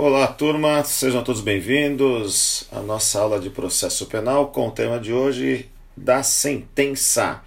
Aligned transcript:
Olá, 0.00 0.28
turma, 0.28 0.84
sejam 0.84 1.24
todos 1.24 1.40
bem-vindos 1.40 2.68
à 2.70 2.78
nossa 2.78 3.20
aula 3.20 3.40
de 3.40 3.50
processo 3.50 4.06
penal 4.06 4.46
com 4.52 4.68
o 4.68 4.70
tema 4.70 5.00
de 5.00 5.12
hoje 5.12 5.68
da 5.96 6.22
sentença. 6.22 7.42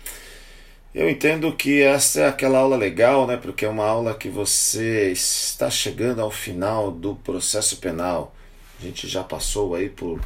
Eu 0.93 1.09
entendo 1.09 1.55
que 1.55 1.81
essa 1.81 2.19
é 2.19 2.27
aquela 2.27 2.59
aula 2.59 2.75
legal, 2.75 3.25
né? 3.25 3.37
Porque 3.37 3.63
é 3.63 3.69
uma 3.69 3.85
aula 3.85 4.13
que 4.13 4.27
você 4.27 5.13
está 5.13 5.69
chegando 5.69 6.21
ao 6.21 6.29
final 6.29 6.91
do 6.91 7.15
processo 7.15 7.77
penal. 7.77 8.35
A 8.81 8.83
gente 8.83 9.07
já 9.07 9.23
passou 9.23 9.73
aí 9.73 9.87
por 9.87 10.19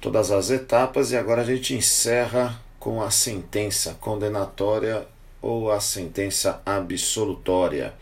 todas 0.00 0.32
as 0.32 0.50
etapas 0.50 1.12
e 1.12 1.16
agora 1.16 1.42
a 1.42 1.46
gente 1.46 1.72
encerra 1.72 2.60
com 2.80 3.00
a 3.00 3.12
sentença 3.12 3.96
condenatória 4.00 5.06
ou 5.40 5.70
a 5.70 5.78
sentença 5.78 6.60
absolutória. 6.66 7.94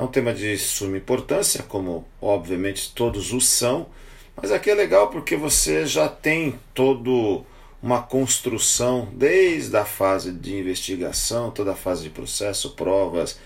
É 0.00 0.02
um 0.02 0.06
tema 0.06 0.32
de 0.32 0.56
suma 0.56 0.96
importância, 0.96 1.62
como 1.62 2.08
obviamente 2.22 2.90
todos 2.94 3.34
os 3.34 3.46
são, 3.46 3.86
mas 4.34 4.50
aqui 4.50 4.70
é 4.70 4.74
legal 4.74 5.10
porque 5.10 5.36
você 5.36 5.84
já 5.84 6.08
tem 6.08 6.58
todo 6.72 7.44
uma 7.82 8.00
construção 8.00 9.10
desde 9.12 9.76
a 9.76 9.84
fase 9.84 10.32
de 10.32 10.56
investigação, 10.56 11.50
toda 11.50 11.72
a 11.72 11.76
fase 11.76 12.04
de 12.04 12.08
processo, 12.08 12.70
provas, 12.70 13.38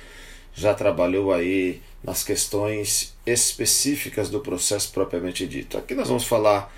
já 0.55 0.73
trabalhou 0.73 1.32
aí 1.32 1.82
nas 2.05 2.23
questões 2.23 3.16
específicas 3.27 4.30
do 4.30 4.38
processo 4.38 4.93
propriamente 4.93 5.48
dito. 5.48 5.77
Aqui 5.77 5.93
nós 5.93 6.07
vamos 6.07 6.23
falar 6.24 6.73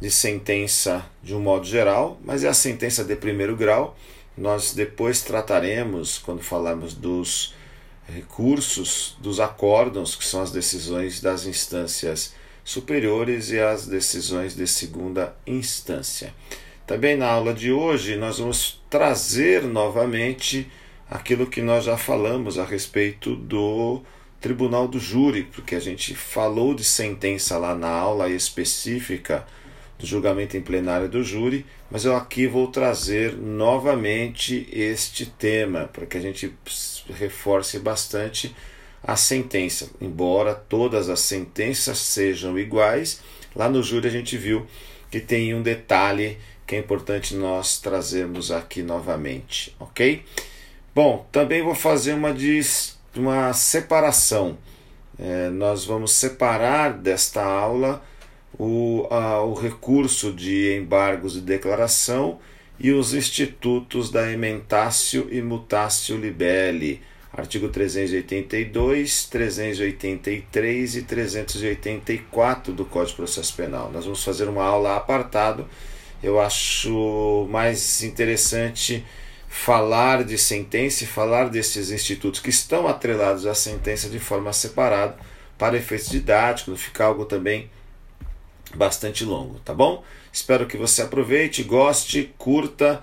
de 0.00 0.08
sentença 0.08 1.04
de 1.20 1.34
um 1.34 1.40
modo 1.40 1.66
geral, 1.66 2.16
mas 2.24 2.44
é 2.44 2.48
a 2.48 2.54
sentença 2.54 3.02
de 3.02 3.16
primeiro 3.16 3.56
grau 3.56 3.96
nós 4.38 4.72
depois 4.72 5.20
trataremos, 5.22 6.16
quando 6.18 6.42
falarmos 6.42 6.94
dos 6.94 7.56
recursos, 8.08 9.16
dos 9.20 9.40
acórdãos, 9.40 10.14
que 10.14 10.24
são 10.24 10.42
as 10.42 10.50
decisões 10.50 11.20
das 11.20 11.46
instâncias 11.46 12.34
superiores 12.64 13.50
e 13.50 13.60
as 13.60 13.86
decisões 13.86 14.54
de 14.54 14.66
segunda 14.66 15.34
instância. 15.46 16.34
Também 16.86 17.16
na 17.16 17.28
aula 17.28 17.52
de 17.52 17.72
hoje 17.72 18.16
nós 18.16 18.38
vamos 18.38 18.80
trazer 18.88 19.62
novamente 19.62 20.70
aquilo 21.10 21.46
que 21.46 21.62
nós 21.62 21.84
já 21.84 21.96
falamos 21.96 22.58
a 22.58 22.64
respeito 22.64 23.34
do 23.34 24.02
Tribunal 24.40 24.86
do 24.86 24.98
Júri, 24.98 25.44
porque 25.44 25.74
a 25.74 25.80
gente 25.80 26.14
falou 26.14 26.74
de 26.74 26.84
sentença 26.84 27.58
lá 27.58 27.74
na 27.74 27.88
aula 27.88 28.28
específica 28.28 29.46
do 29.98 30.06
julgamento 30.06 30.56
em 30.56 30.60
plenário 30.60 31.08
do 31.08 31.22
júri, 31.22 31.64
mas 31.90 32.04
eu 32.04 32.14
aqui 32.14 32.46
vou 32.46 32.66
trazer 32.68 33.36
novamente 33.36 34.68
este 34.70 35.26
tema 35.26 35.88
para 35.92 36.06
que 36.06 36.16
a 36.16 36.20
gente 36.20 36.52
reforce 37.08 37.78
bastante 37.78 38.54
a 39.02 39.16
sentença. 39.16 39.88
Embora 40.00 40.54
todas 40.54 41.08
as 41.08 41.20
sentenças 41.20 41.98
sejam 41.98 42.58
iguais, 42.58 43.20
lá 43.54 43.68
no 43.68 43.82
júri 43.82 44.08
a 44.08 44.10
gente 44.10 44.36
viu 44.36 44.66
que 45.10 45.20
tem 45.20 45.54
um 45.54 45.62
detalhe 45.62 46.38
que 46.66 46.74
é 46.74 46.78
importante 46.78 47.34
nós 47.34 47.78
trazermos 47.78 48.50
aqui 48.50 48.82
novamente, 48.82 49.74
ok? 49.78 50.24
Bom, 50.94 51.26
também 51.30 51.62
vou 51.62 51.74
fazer 51.74 52.14
uma, 52.14 52.34
uma 53.14 53.52
separação. 53.52 54.58
É, 55.18 55.48
nós 55.48 55.84
vamos 55.84 56.12
separar 56.12 56.92
desta 56.92 57.42
aula 57.42 58.02
o, 58.58 59.06
a, 59.10 59.42
o 59.42 59.54
recurso 59.54 60.32
de 60.32 60.76
embargos 60.76 61.34
de 61.34 61.40
declaração 61.40 62.38
e 62.78 62.90
os 62.92 63.14
institutos 63.14 64.10
da 64.10 64.30
ementácio 64.30 65.28
e 65.30 65.40
mutácio 65.40 66.16
libelli, 66.16 67.00
artigo 67.32 67.68
382, 67.68 69.26
383 69.26 70.96
e 70.96 71.02
384 71.02 72.72
do 72.72 72.84
Código 72.84 73.10
de 73.10 73.16
Processo 73.16 73.54
Penal. 73.54 73.90
Nós 73.92 74.04
vamos 74.04 74.22
fazer 74.24 74.48
uma 74.48 74.64
aula 74.64 74.96
apartado. 74.96 75.66
Eu 76.22 76.40
acho 76.40 77.46
mais 77.50 78.02
interessante 78.02 79.04
falar 79.48 80.24
de 80.24 80.36
sentença 80.36 81.04
e 81.04 81.06
falar 81.06 81.48
desses 81.48 81.90
institutos 81.90 82.40
que 82.40 82.50
estão 82.50 82.86
atrelados 82.86 83.46
à 83.46 83.54
sentença 83.54 84.08
de 84.08 84.18
forma 84.18 84.52
separada 84.52 85.16
para 85.56 85.76
efeitos 85.76 86.10
didáticos, 86.10 86.68
não 86.68 86.76
ficar 86.76 87.06
algo 87.06 87.24
também 87.24 87.70
bastante 88.76 89.24
longo, 89.24 89.58
tá 89.60 89.74
bom? 89.74 90.04
Espero 90.32 90.66
que 90.66 90.76
você 90.76 91.02
aproveite, 91.02 91.62
goste, 91.62 92.32
curta. 92.38 93.02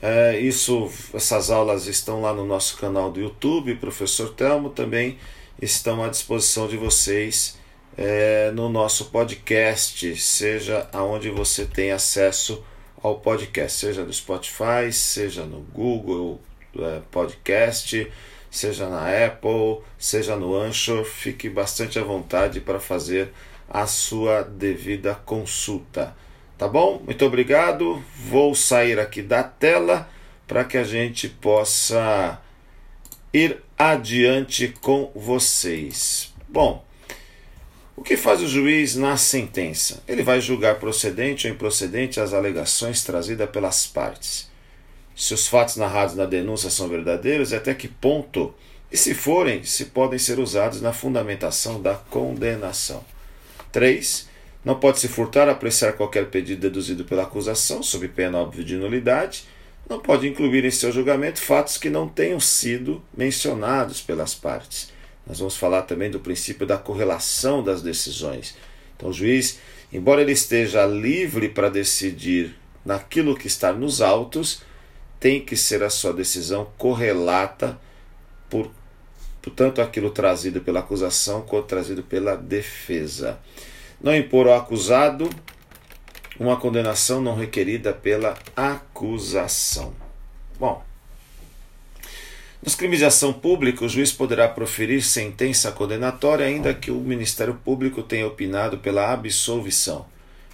É, 0.00 0.38
isso, 0.40 0.90
essas 1.14 1.50
aulas 1.50 1.86
estão 1.86 2.20
lá 2.20 2.32
no 2.34 2.44
nosso 2.44 2.76
canal 2.76 3.10
do 3.10 3.20
YouTube, 3.20 3.76
Professor 3.76 4.34
Telmo, 4.34 4.70
também 4.70 5.18
estão 5.60 6.02
à 6.02 6.08
disposição 6.08 6.66
de 6.66 6.76
vocês 6.76 7.56
é, 7.96 8.50
no 8.52 8.68
nosso 8.68 9.06
podcast, 9.06 10.16
seja 10.16 10.88
aonde 10.92 11.30
você 11.30 11.64
tem 11.64 11.92
acesso 11.92 12.64
ao 13.02 13.20
podcast, 13.20 13.78
seja 13.78 14.04
no 14.04 14.12
Spotify, 14.12 14.92
seja 14.92 15.44
no 15.44 15.60
Google 15.60 16.40
é, 16.78 17.00
Podcast, 17.10 18.10
seja 18.50 18.88
na 18.88 19.06
Apple, 19.26 19.84
seja 19.98 20.36
no 20.36 20.54
Anchor, 20.56 21.04
fique 21.04 21.48
bastante 21.48 21.98
à 21.98 22.02
vontade 22.02 22.60
para 22.60 22.80
fazer 22.80 23.32
a 23.72 23.86
sua 23.86 24.42
devida 24.42 25.14
consulta. 25.14 26.14
Tá 26.58 26.68
bom? 26.68 27.02
Muito 27.04 27.24
obrigado. 27.24 28.04
Vou 28.28 28.54
sair 28.54 29.00
aqui 29.00 29.22
da 29.22 29.42
tela 29.42 30.08
para 30.46 30.62
que 30.62 30.76
a 30.76 30.84
gente 30.84 31.26
possa 31.26 32.38
ir 33.32 33.62
adiante 33.78 34.68
com 34.68 35.10
vocês. 35.14 36.34
Bom, 36.46 36.84
o 37.96 38.02
que 38.02 38.16
faz 38.16 38.42
o 38.42 38.46
juiz 38.46 38.94
na 38.94 39.16
sentença? 39.16 40.02
Ele 40.06 40.22
vai 40.22 40.38
julgar 40.38 40.78
procedente 40.78 41.46
ou 41.46 41.54
improcedente 41.54 42.20
as 42.20 42.34
alegações 42.34 43.02
trazidas 43.02 43.48
pelas 43.48 43.86
partes. 43.86 44.50
Se 45.16 45.32
os 45.32 45.48
fatos 45.48 45.76
narrados 45.76 46.14
na 46.14 46.26
denúncia 46.26 46.68
são 46.68 46.88
verdadeiros, 46.88 47.54
até 47.54 47.74
que 47.74 47.88
ponto, 47.88 48.54
e 48.90 48.96
se 48.98 49.14
forem, 49.14 49.64
se 49.64 49.86
podem 49.86 50.18
ser 50.18 50.38
usados 50.38 50.82
na 50.82 50.92
fundamentação 50.92 51.80
da 51.80 51.94
condenação. 51.94 53.02
3. 53.72 54.28
Não 54.64 54.78
pode 54.78 55.00
se 55.00 55.08
furtar 55.08 55.48
a 55.48 55.52
apreciar 55.52 55.94
qualquer 55.94 56.26
pedido 56.26 56.60
deduzido 56.60 57.04
pela 57.04 57.24
acusação, 57.24 57.82
sob 57.82 58.06
pena 58.08 58.38
óbvia 58.38 58.62
de 58.62 58.76
nulidade. 58.76 59.44
Não 59.88 59.98
pode 59.98 60.28
incluir 60.28 60.64
em 60.64 60.70
seu 60.70 60.92
julgamento 60.92 61.40
fatos 61.40 61.76
que 61.76 61.90
não 61.90 62.08
tenham 62.08 62.38
sido 62.38 63.02
mencionados 63.16 64.00
pelas 64.00 64.34
partes. 64.34 64.92
Nós 65.26 65.38
vamos 65.38 65.56
falar 65.56 65.82
também 65.82 66.10
do 66.10 66.20
princípio 66.20 66.66
da 66.66 66.76
correlação 66.76 67.62
das 67.62 67.82
decisões. 67.82 68.54
Então, 68.96 69.10
o 69.10 69.12
juiz, 69.12 69.58
embora 69.92 70.20
ele 70.20 70.32
esteja 70.32 70.86
livre 70.86 71.48
para 71.48 71.68
decidir 71.68 72.54
naquilo 72.84 73.36
que 73.36 73.46
está 73.46 73.72
nos 73.72 74.00
autos, 74.00 74.62
tem 75.18 75.40
que 75.40 75.56
ser 75.56 75.82
a 75.82 75.90
sua 75.90 76.12
decisão 76.12 76.68
correlata 76.76 77.80
por 78.48 78.70
tanto 79.50 79.80
aquilo 79.80 80.10
trazido 80.10 80.60
pela 80.60 80.80
acusação 80.80 81.42
quanto 81.42 81.66
trazido 81.66 82.02
pela 82.02 82.36
defesa. 82.36 83.38
Não 84.00 84.14
impor 84.14 84.48
ao 84.48 84.56
acusado 84.56 85.28
uma 86.38 86.56
condenação 86.56 87.20
não 87.20 87.36
requerida 87.36 87.92
pela 87.92 88.36
acusação. 88.56 89.94
Bom, 90.58 90.82
nos 92.64 92.76
crimes 92.76 93.00
de 93.00 93.04
ação 93.04 93.32
pública, 93.32 93.84
o 93.84 93.88
juiz 93.88 94.12
poderá 94.12 94.48
proferir 94.48 95.02
sentença 95.02 95.72
condenatória 95.72 96.46
ainda 96.46 96.72
que 96.72 96.92
o 96.92 97.00
Ministério 97.00 97.54
Público 97.54 98.04
tenha 98.04 98.24
opinado 98.24 98.78
pela 98.78 99.12
absolvição, 99.12 100.06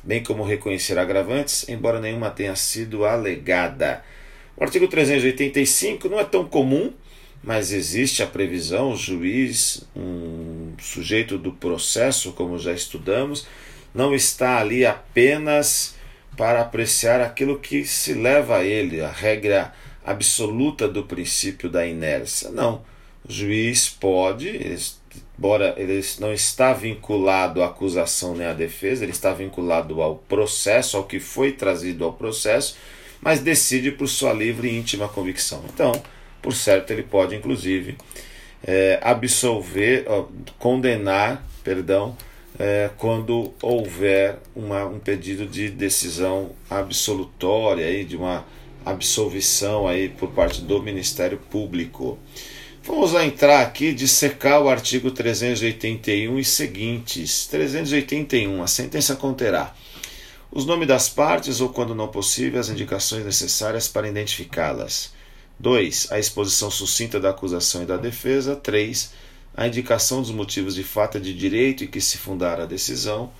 bem 0.03 0.23
como 0.23 0.43
reconhecer 0.43 0.99
agravantes, 0.99 1.69
embora 1.69 2.01
nenhuma 2.01 2.31
tenha 2.31 2.57
sido 2.57 3.05
alegada. 3.05 4.03
O 4.57 4.65
artigo 4.65 4.89
385 4.89 6.09
não 6.09 6.19
é 6.19 6.25
tão 6.25 6.47
comum, 6.47 6.95
mas 7.43 7.73
existe 7.73 8.23
a 8.23 8.27
previsão, 8.27 8.93
o 8.93 8.97
juiz, 8.97 9.85
um 9.97 10.73
sujeito 10.81 11.39
do 11.39 11.53
processo, 11.53 12.33
como 12.33 12.59
já 12.59 12.73
estudamos, 12.73 13.47
não 13.95 14.15
está 14.15 14.59
ali 14.59 14.85
apenas 14.85 15.95
para 16.37 16.61
apreciar 16.61 17.21
aquilo 17.21 17.59
que 17.59 17.85
se 17.85 18.15
leva 18.15 18.59
a 18.59 18.65
ele, 18.65 19.01
a 19.01 19.11
regra 19.11 19.73
absoluta 20.05 20.87
do 20.89 21.05
princípio 21.05 21.69
da 21.69 21.87
inércia. 21.87 22.51
Não. 22.51 22.83
O 23.29 23.33
juiz 23.33 23.89
pode, 23.89 24.79
embora 25.37 25.75
ele 25.77 26.01
não 26.21 26.33
está 26.33 26.73
vinculado 26.73 27.63
à 27.63 27.67
acusação 27.67 28.35
nem 28.35 28.47
à 28.47 28.53
defesa, 28.53 29.05
ele 29.05 29.13
está 29.13 29.33
vinculado 29.33 30.01
ao 30.01 30.17
processo, 30.17 30.97
ao 30.97 31.05
que 31.05 31.19
foi 31.21 31.53
trazido 31.53 32.05
ao 32.05 32.13
processo, 32.13 32.77
mas 33.21 33.41
decide 33.41 33.91
por 33.91 34.09
sua 34.09 34.33
livre 34.33 34.69
e 34.69 34.79
íntima 34.79 35.09
convicção. 35.09 35.65
Então, 35.73 35.93
por 36.43 36.55
certo, 36.55 36.91
ele 36.91 37.03
pode, 37.03 37.35
inclusive, 37.35 37.97
é, 38.63 38.99
absolver, 39.03 40.05
ó, 40.09 40.27
condenar, 40.59 41.47
perdão, 41.63 42.17
é, 42.59 42.91
quando 42.97 43.53
houver 43.63 44.39
uma, 44.55 44.85
um 44.85 44.99
pedido 44.99 45.47
de 45.47 45.71
decisão 45.71 46.51
absolutória, 46.69 47.87
aí, 47.87 48.05
de 48.05 48.17
uma 48.17 48.45
absolvição 48.85 49.87
aí 49.87 50.09
por 50.09 50.31
parte 50.31 50.63
do 50.63 50.83
Ministério 50.83 51.39
Público. 51.51 52.19
Vamos 52.83 53.13
lá 53.13 53.25
entrar 53.25 53.61
aqui, 53.61 53.93
dissecar 53.93 54.63
o 54.63 54.69
artigo 54.69 55.11
381 55.11 56.39
e 56.39 56.45
seguintes. 56.45 57.47
381. 57.47 58.63
A 58.63 58.67
sentença 58.67 59.15
conterá 59.15 59.75
os 60.51 60.65
nomes 60.65 60.89
das 60.89 61.09
partes 61.09 61.61
ou, 61.61 61.69
quando 61.69 61.95
não 61.95 62.09
possível, 62.09 62.59
as 62.59 62.71
indicações 62.71 63.25
necessárias 63.25 63.87
para 63.87 64.09
identificá-las. 64.09 65.13
2. 65.59 66.13
A 66.13 66.19
exposição 66.19 66.71
sucinta 66.71 67.19
da 67.19 67.31
acusação 67.31 67.83
e 67.83 67.87
da 67.87 67.97
defesa. 67.97 68.55
3. 68.55 69.13
A 69.57 69.67
indicação 69.67 70.23
dos 70.23 70.31
motivos 70.31 70.75
de 70.75 70.85
fato 70.85 71.19
de 71.19 71.35
direito 71.35 71.85
em 71.85 71.87
que 71.87 72.01
se 72.01 72.17
fundar 72.19 72.61
a 72.61 72.67
decisão. 72.67 73.33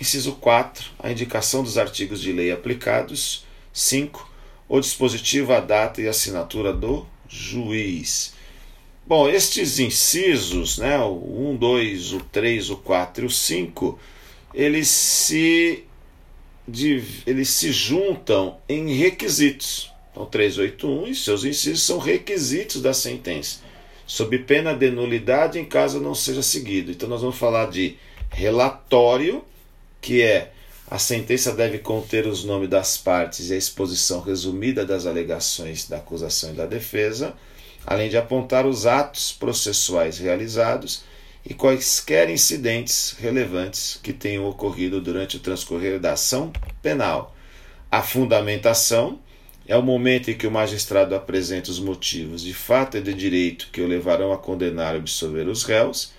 Inciso 0.00 0.32
4. 0.32 0.90
A 0.98 1.10
indicação 1.10 1.62
dos 1.62 1.78
artigos 1.78 2.20
de 2.20 2.32
lei 2.32 2.50
aplicados. 2.50 3.44
5. 3.72 4.28
O 4.68 4.80
dispositivo, 4.80 5.52
a 5.52 5.60
data 5.60 6.00
e 6.00 6.06
a 6.06 6.10
assinatura 6.10 6.72
do 6.72 7.06
juiz. 7.28 8.34
Bom, 9.06 9.28
estes 9.28 9.78
incisos, 9.80 10.78
né, 10.78 10.98
o 10.98 11.50
1, 11.52 11.56
2, 11.56 12.12
o 12.12 12.20
3, 12.20 12.70
o 12.70 12.76
4 12.76 13.24
e 13.24 13.26
o 13.26 13.30
5, 13.30 13.98
eles 14.54 14.86
se, 14.86 15.84
eles 17.26 17.48
se 17.48 17.72
juntam 17.72 18.58
em 18.68 18.94
requisitos. 18.94 19.90
Então, 20.10 20.26
381 20.26 21.06
e 21.08 21.14
seus 21.14 21.44
incisos 21.44 21.82
são 21.82 21.98
requisitos 21.98 22.82
da 22.82 22.92
sentença, 22.92 23.60
sob 24.06 24.38
pena 24.40 24.74
de 24.74 24.90
nulidade 24.90 25.58
em 25.58 25.64
caso 25.64 26.00
não 26.00 26.14
seja 26.14 26.42
seguido. 26.42 26.90
Então, 26.90 27.08
nós 27.08 27.20
vamos 27.20 27.36
falar 27.36 27.70
de 27.70 27.96
relatório, 28.30 29.44
que 30.00 30.22
é 30.22 30.52
a 30.90 30.98
sentença 30.98 31.52
deve 31.52 31.78
conter 31.78 32.26
os 32.26 32.44
nomes 32.44 32.68
das 32.68 32.96
partes 32.96 33.48
e 33.48 33.54
a 33.54 33.56
exposição 33.56 34.20
resumida 34.20 34.84
das 34.84 35.06
alegações 35.06 35.88
da 35.88 35.98
acusação 35.98 36.50
e 36.50 36.54
da 36.54 36.66
defesa 36.66 37.34
além 37.86 38.08
de 38.08 38.16
apontar 38.16 38.66
os 38.66 38.86
atos 38.86 39.32
processuais 39.32 40.18
realizados 40.18 41.02
e 41.44 41.54
quaisquer 41.54 42.28
incidentes 42.28 43.16
relevantes 43.18 43.98
que 44.02 44.12
tenham 44.12 44.46
ocorrido 44.46 45.00
durante 45.00 45.36
o 45.36 45.40
transcorrer 45.40 45.98
da 45.98 46.12
ação 46.12 46.52
penal. 46.82 47.34
A 47.90 48.02
fundamentação 48.02 49.18
é 49.70 49.76
o 49.76 49.82
momento 49.84 50.28
em 50.28 50.34
que 50.34 50.48
o 50.48 50.50
magistrado 50.50 51.14
apresenta 51.14 51.70
os 51.70 51.78
motivos 51.78 52.42
de 52.42 52.52
fato 52.52 52.96
e 52.96 53.00
de 53.00 53.14
direito 53.14 53.68
que 53.72 53.80
o 53.80 53.86
levarão 53.86 54.32
a 54.32 54.36
condenar 54.36 54.96
e 54.96 54.98
absolver 54.98 55.46
os 55.46 55.62
réus. 55.62 56.12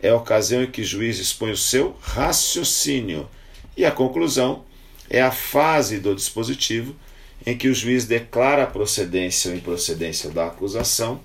É 0.00 0.10
a 0.10 0.14
ocasião 0.14 0.62
em 0.62 0.70
que 0.70 0.82
o 0.82 0.84
juiz 0.84 1.18
expõe 1.18 1.50
o 1.50 1.56
seu 1.56 1.96
raciocínio. 2.00 3.28
E 3.76 3.84
a 3.84 3.90
conclusão 3.90 4.64
é 5.10 5.20
a 5.20 5.32
fase 5.32 5.98
do 5.98 6.14
dispositivo 6.14 6.94
em 7.44 7.58
que 7.58 7.66
o 7.66 7.74
juiz 7.74 8.04
declara 8.04 8.62
a 8.62 8.68
procedência 8.68 9.50
ou 9.50 9.56
improcedência 9.56 10.30
da 10.30 10.46
acusação, 10.46 11.20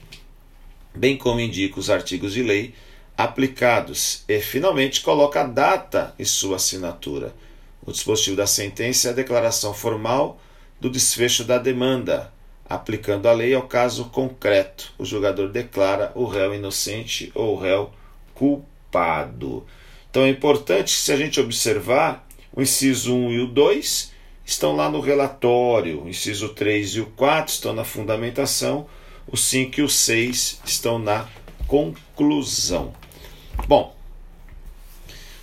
bem 0.96 1.16
como 1.16 1.40
indica 1.40 1.80
os 1.80 1.92
artigos 1.92 2.34
de 2.34 2.42
lei 2.42 2.74
aplicados 3.16 4.24
e, 4.28 4.42
finalmente, 4.42 5.02
coloca 5.02 5.42
a 5.42 5.46
data 5.46 6.16
e 6.18 6.26
sua 6.26 6.56
assinatura. 6.56 7.36
O 7.86 7.92
dispositivo 7.92 8.36
da 8.36 8.48
sentença 8.48 9.10
é 9.10 9.12
a 9.12 9.14
declaração 9.14 9.76
formal 9.76 10.42
do 10.80 10.90
desfecho 10.90 11.44
da 11.44 11.58
demanda, 11.58 12.32
aplicando 12.70 13.28
a 13.28 13.34
lei 13.34 13.54
ao 13.54 13.64
caso 13.64 14.06
concreto. 14.06 14.94
O 14.98 15.06
julgador 15.06 15.50
declara 15.50 16.12
o 16.16 16.26
réu 16.26 16.54
inocente 16.54 17.32
ou 17.34 17.56
o 17.56 17.60
réu 17.60 17.92
culpado. 18.34 19.66
Então 20.10 20.24
é 20.24 20.30
importante, 20.30 20.92
se 20.92 21.12
a 21.12 21.18
gente 21.18 21.40
observar 21.40 22.28
o 22.52 22.62
inciso 22.62 23.16
1 23.16 23.32
e 23.32 23.40
o 23.42 23.48
2, 23.48 24.12
estão 24.46 24.76
lá 24.76 24.90
no 24.90 25.00
relatório. 25.00 26.04
O 26.04 26.10
inciso 26.10 26.50
3 26.50 26.96
e 26.96 27.02
o 27.02 27.06
4 27.08 27.54
estão 27.54 27.74
na 27.74 27.84
fundamentação. 27.84 28.88
O 29.28 29.36
5 29.36 29.80
e 29.80 29.84
o 29.84 29.90
6 29.90 30.62
estão 30.66 30.98
na 30.98 31.28
conclusão. 31.68 32.94
Bom, 33.68 33.96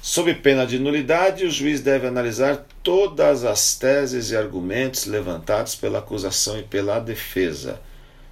sob 0.00 0.32
pena 0.34 0.66
de 0.66 0.78
nulidade, 0.78 1.44
o 1.44 1.50
juiz 1.50 1.80
deve 1.80 2.06
analisar 2.06 2.66
todas 2.84 3.44
as 3.44 3.76
teses 3.76 4.30
e 4.30 4.36
argumentos 4.36 5.06
levantados 5.06 5.74
pela 5.74 6.00
acusação 6.00 6.58
e 6.58 6.62
pela 6.62 7.00
defesa, 7.00 7.80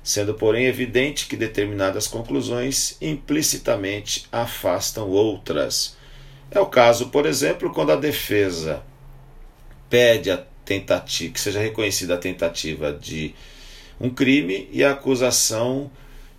sendo, 0.05 0.35
porém, 0.35 0.67
evidente 0.67 1.27
que 1.27 1.37
determinadas 1.37 2.07
conclusões 2.07 2.99
implicitamente 3.01 4.27
afastam 4.31 5.09
outras. 5.09 5.97
É 6.51 6.61
o 6.61 6.67
caso, 6.67 7.09
por 7.09 7.25
exemplo, 7.25 7.73
quando 7.73 7.93
a 7.93 7.97
defesa 7.97 8.83
pede 9.89 10.31
a 10.31 10.45
tentativa, 10.67 11.33
que 11.33 11.41
seja 11.41 11.59
reconhecida 11.59 12.15
a 12.15 12.19
tentativa 12.19 12.93
de 12.93 13.35
um 13.99 14.11
crime 14.11 14.69
e 14.71 14.85
a 14.85 14.93
acusação 14.93 15.91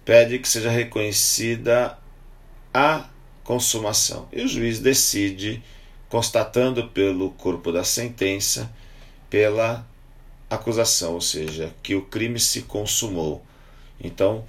pede 0.06 0.38
que 0.38 0.48
seja 0.48 0.70
reconhecida 0.70 1.98
a 2.72 3.10
consumação. 3.44 4.28
E 4.32 4.44
o 4.44 4.48
juiz 4.48 4.80
decide, 4.80 5.64
constatando 6.14 6.90
pelo 6.90 7.32
corpo 7.32 7.72
da 7.72 7.84
sentença, 7.84 8.72
pela 9.32 9.84
acusação, 10.48 11.16
ou 11.16 11.22
seja, 11.22 11.74
que 11.82 11.96
o 11.96 12.04
crime 12.04 12.40
se 12.40 12.62
consumou. 12.62 13.44
Então, 14.00 14.46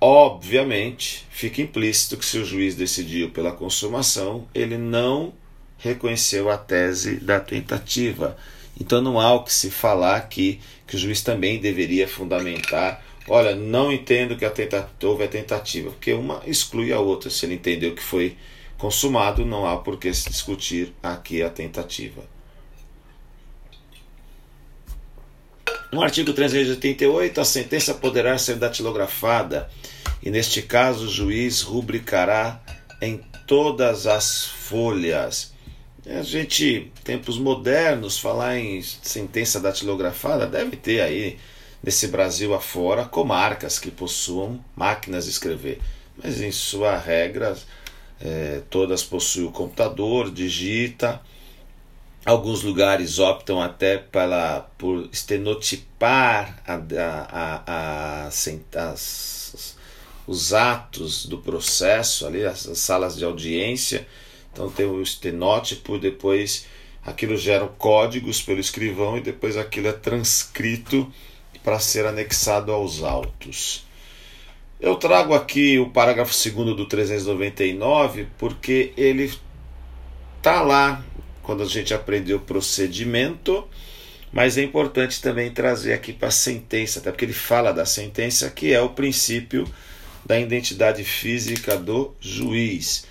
obviamente, 0.00 1.26
fica 1.28 1.60
implícito 1.60 2.16
que 2.16 2.24
se 2.24 2.38
o 2.38 2.44
juiz 2.44 2.76
decidiu 2.76 3.30
pela 3.30 3.50
consumação, 3.50 4.46
ele 4.54 4.78
não 4.78 5.32
reconheceu 5.76 6.48
a 6.48 6.56
tese 6.56 7.16
da 7.16 7.40
tentativa. 7.40 8.36
Então 8.80 9.02
não 9.02 9.18
há 9.18 9.34
o 9.34 9.42
que 9.42 9.52
se 9.52 9.72
falar 9.72 10.14
aqui 10.14 10.60
que 10.86 10.94
o 10.94 10.98
juiz 11.00 11.20
também 11.20 11.58
deveria 11.58 12.06
fundamentar. 12.06 13.04
Olha, 13.26 13.56
não 13.56 13.92
entendo 13.92 14.36
que 14.36 14.44
a 14.44 14.50
tentativa, 14.50 14.88
houve 15.02 15.24
a 15.24 15.28
tentativa, 15.28 15.90
porque 15.90 16.12
uma 16.12 16.40
exclui 16.46 16.92
a 16.92 17.00
outra. 17.00 17.28
Se 17.28 17.44
ele 17.44 17.56
entendeu 17.56 17.92
que 17.92 18.02
foi 18.04 18.36
consumado, 18.80 19.44
não 19.44 19.66
há 19.66 19.76
por 19.76 19.98
que 19.98 20.12
se 20.12 20.30
discutir 20.30 20.94
aqui 21.02 21.42
a 21.42 21.50
tentativa. 21.50 22.22
No 25.92 26.02
artigo 26.02 26.32
388, 26.32 27.40
a 27.40 27.44
sentença 27.44 27.92
poderá 27.92 28.38
ser 28.38 28.56
datilografada 28.56 29.68
e, 30.22 30.30
neste 30.30 30.62
caso, 30.62 31.04
o 31.04 31.10
juiz 31.10 31.60
rubricará 31.60 32.60
em 33.02 33.18
todas 33.46 34.06
as 34.06 34.46
folhas. 34.46 35.52
A 36.06 36.22
gente, 36.22 36.90
tempos 37.04 37.38
modernos, 37.38 38.18
falar 38.18 38.56
em 38.56 38.80
sentença 38.82 39.60
datilografada, 39.60 40.46
deve 40.46 40.76
ter 40.76 41.02
aí, 41.02 41.38
nesse 41.82 42.06
Brasil 42.08 42.54
afora, 42.54 43.04
comarcas 43.04 43.78
que 43.78 43.90
possuam 43.90 44.64
máquinas 44.74 45.24
de 45.24 45.32
escrever. 45.32 45.80
Mas 46.22 46.40
em 46.40 46.50
sua 46.50 46.96
regra, 46.96 47.56
é, 48.20 48.62
todas 48.68 49.02
possuem 49.02 49.46
o 49.46 49.52
computador, 49.52 50.30
digita. 50.30 51.20
Alguns 52.24 52.62
lugares 52.62 53.18
optam 53.18 53.60
até 53.62 53.96
pela, 53.96 54.70
por 54.76 55.08
estenotipar 55.10 56.62
a, 56.66 56.74
a, 56.74 57.62
a, 57.66 58.26
as, 58.26 59.76
os 60.26 60.52
atos 60.52 61.24
do 61.26 61.38
processo, 61.38 62.26
ali, 62.26 62.44
as, 62.44 62.68
as 62.68 62.78
salas 62.78 63.16
de 63.16 63.24
audiência 63.24 64.06
então 64.52 64.70
tem 64.70 64.86
o 64.86 65.00
estenótipo, 65.00 65.98
depois 65.98 66.66
aquilo 67.04 67.36
gera 67.36 67.66
códigos 67.66 68.42
pelo 68.42 68.60
escrivão 68.60 69.16
e 69.16 69.20
depois 69.20 69.56
aquilo 69.56 69.88
é 69.88 69.92
transcrito 69.92 71.10
para 71.62 71.78
ser 71.78 72.06
anexado 72.06 72.72
aos 72.72 73.02
autos. 73.02 73.86
Eu 74.80 74.96
trago 74.96 75.34
aqui 75.34 75.78
o 75.78 75.90
parágrafo 75.90 76.32
2 76.32 76.74
do 76.74 76.86
399 76.86 78.28
porque 78.38 78.94
ele 78.96 79.30
está 80.38 80.62
lá 80.62 81.04
quando 81.42 81.62
a 81.62 81.66
gente 81.66 81.92
aprendeu 81.92 82.38
o 82.38 82.40
procedimento, 82.40 83.68
mas 84.32 84.56
é 84.56 84.62
importante 84.62 85.20
também 85.20 85.50
trazer 85.50 85.92
aqui 85.92 86.14
para 86.14 86.28
a 86.28 86.30
sentença, 86.30 86.98
até 86.98 87.10
porque 87.10 87.26
ele 87.26 87.34
fala 87.34 87.72
da 87.72 87.84
sentença, 87.84 88.48
que 88.48 88.72
é 88.72 88.80
o 88.80 88.88
princípio 88.88 89.70
da 90.24 90.40
identidade 90.40 91.04
física 91.04 91.76
do 91.76 92.14
juiz. 92.18 93.04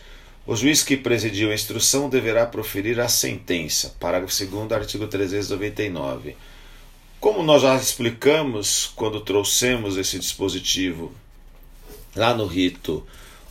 O 0.47 0.55
juiz 0.55 0.81
que 0.81 0.97
presidiu 0.97 1.51
a 1.51 1.53
instrução 1.53 2.09
deverá 2.09 2.47
proferir 2.47 2.99
a 2.99 3.07
sentença. 3.07 3.95
Parágrafo 3.99 4.33
2 4.43 4.71
artigo 4.71 5.05
399. 5.05 6.35
Como 7.19 7.43
nós 7.43 7.61
já 7.61 7.75
explicamos 7.75 8.91
quando 8.95 9.21
trouxemos 9.21 9.97
esse 9.97 10.17
dispositivo 10.17 11.13
lá 12.19 12.33
no 12.33 12.45
rito 12.45 13.05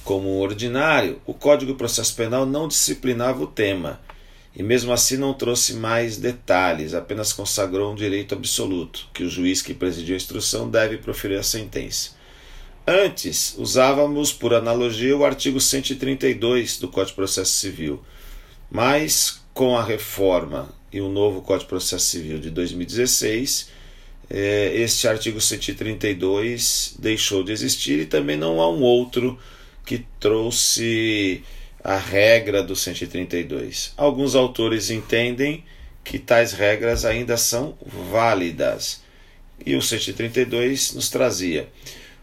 como 0.04 0.38
ordinário, 0.38 1.20
o 1.26 1.34
Código 1.34 1.72
de 1.72 1.78
Processo 1.78 2.14
Penal 2.14 2.46
não 2.46 2.68
disciplinava 2.68 3.42
o 3.42 3.46
tema 3.46 4.00
e 4.54 4.62
mesmo 4.62 4.92
assim 4.92 5.16
não 5.16 5.34
trouxe 5.34 5.74
mais 5.74 6.16
detalhes, 6.16 6.94
apenas 6.94 7.32
consagrou 7.32 7.92
um 7.92 7.94
direito 7.94 8.34
absoluto, 8.34 9.06
que 9.12 9.22
o 9.22 9.28
juiz 9.28 9.62
que 9.62 9.74
presidiu 9.74 10.14
a 10.14 10.16
instrução 10.16 10.68
deve 10.68 10.98
proferir 10.98 11.38
a 11.38 11.42
sentença. 11.42 12.10
Antes, 12.86 13.54
usávamos 13.58 14.32
por 14.32 14.54
analogia 14.54 15.16
o 15.16 15.24
artigo 15.24 15.60
132 15.60 16.78
do 16.78 16.88
Código 16.88 17.10
de 17.10 17.16
Processo 17.16 17.52
Civil, 17.52 18.02
mas 18.70 19.42
com 19.52 19.76
a 19.76 19.84
reforma 19.84 20.74
e 20.92 21.00
o 21.00 21.08
novo 21.08 21.42
Código 21.42 21.64
de 21.64 21.68
Processo 21.68 22.06
Civil 22.06 22.38
de 22.38 22.50
2016, 22.50 23.68
é, 24.30 24.72
este 24.76 25.08
artigo 25.08 25.40
132 25.40 26.96
deixou 26.98 27.42
de 27.42 27.52
existir 27.52 28.00
e 28.00 28.06
também 28.06 28.36
não 28.36 28.60
há 28.60 28.70
um 28.70 28.82
outro 28.82 29.38
que 29.86 30.04
trouxe 30.20 31.42
a 31.82 31.96
regra 31.96 32.62
do 32.62 32.76
132. 32.76 33.94
Alguns 33.96 34.34
autores 34.34 34.90
entendem 34.90 35.64
que 36.04 36.18
tais 36.18 36.52
regras 36.52 37.04
ainda 37.04 37.36
são 37.36 37.76
válidas. 38.10 39.02
E 39.64 39.74
o 39.74 39.82
132 39.82 40.94
nos 40.94 41.08
trazia: 41.08 41.68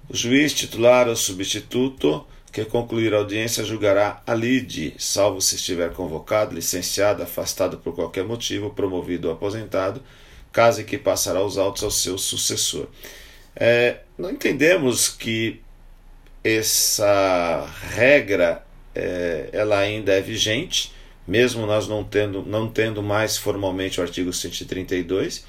o 0.08 0.16
juiz 0.16 0.54
titular 0.54 1.08
ou 1.08 1.16
substituto 1.16 2.26
que 2.52 2.64
concluir 2.64 3.14
a 3.14 3.18
audiência 3.18 3.66
julgará 3.66 4.24
a 4.26 4.34
lide, 4.34 4.94
salvo 4.98 5.42
se 5.42 5.56
estiver 5.56 5.92
convocado, 5.92 6.56
licenciado, 6.56 7.22
afastado 7.22 7.78
por 7.80 7.94
qualquer 7.94 8.24
motivo, 8.24 8.70
promovido 8.70 9.28
ou 9.28 9.34
aposentado, 9.34 10.02
caso 10.56 10.80
em 10.80 10.86
que 10.86 10.98
passará 10.98 11.44
os 11.44 11.58
autos 11.58 11.84
ao 11.84 11.92
seu 11.92 12.18
sucessor. 12.18 12.88
É, 13.54 13.98
não 14.18 14.32
entendemos 14.32 15.10
que 15.10 15.60
essa 16.42 17.70
regra 17.90 18.66
é, 18.96 19.50
ela 19.52 19.78
ainda 19.78 20.14
é 20.14 20.22
vigente, 20.22 20.94
mesmo 21.28 21.66
nós 21.66 21.90
não 21.90 22.06
tendo, 22.06 22.42
não 22.44 22.70
tendo 22.70 23.04
mais 23.04 23.36
formalmente 23.36 24.00
o 24.00 24.04
artigo 24.04 24.32
132, 24.32 25.44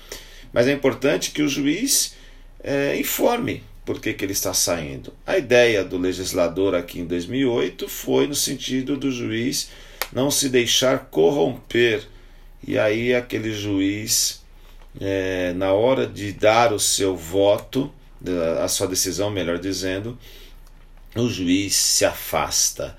mas 0.53 0.67
é 0.67 0.73
importante 0.73 1.31
que 1.31 1.43
o 1.43 1.49
juiz 1.49 2.17
é, 2.65 2.99
informe 2.99 3.63
por 3.85 4.01
que, 4.01 4.13
que 4.13 4.25
ele 4.25 4.33
está 4.33 4.53
saindo. 4.53 5.15
A 5.25 5.39
ideia 5.39 5.85
do 5.85 5.97
legislador 5.97 6.75
aqui 6.75 6.99
em 6.99 7.07
2008 7.07 7.89
foi 7.89 8.27
no 8.27 8.35
sentido 8.35 8.97
do 8.97 9.13
juiz 9.13 9.71
não 10.13 10.33
se 10.33 10.49
deixar 10.49 11.07
corromper, 11.13 12.03
e 12.67 12.77
aí 12.77 13.15
aquele 13.15 13.53
juiz, 13.53 14.45
é, 15.01 15.53
na 15.55 15.73
hora 15.73 16.07
de 16.07 16.33
dar 16.33 16.73
o 16.73 16.81
seu 16.81 17.17
voto, 17.17 17.93
a 18.63 18.69
sua 18.69 18.87
decisão, 18.87 19.31
melhor 19.31 19.59
dizendo, 19.59 20.19
o 21.15 21.29
juiz 21.29 21.75
se 21.75 22.05
afasta. 22.05 22.97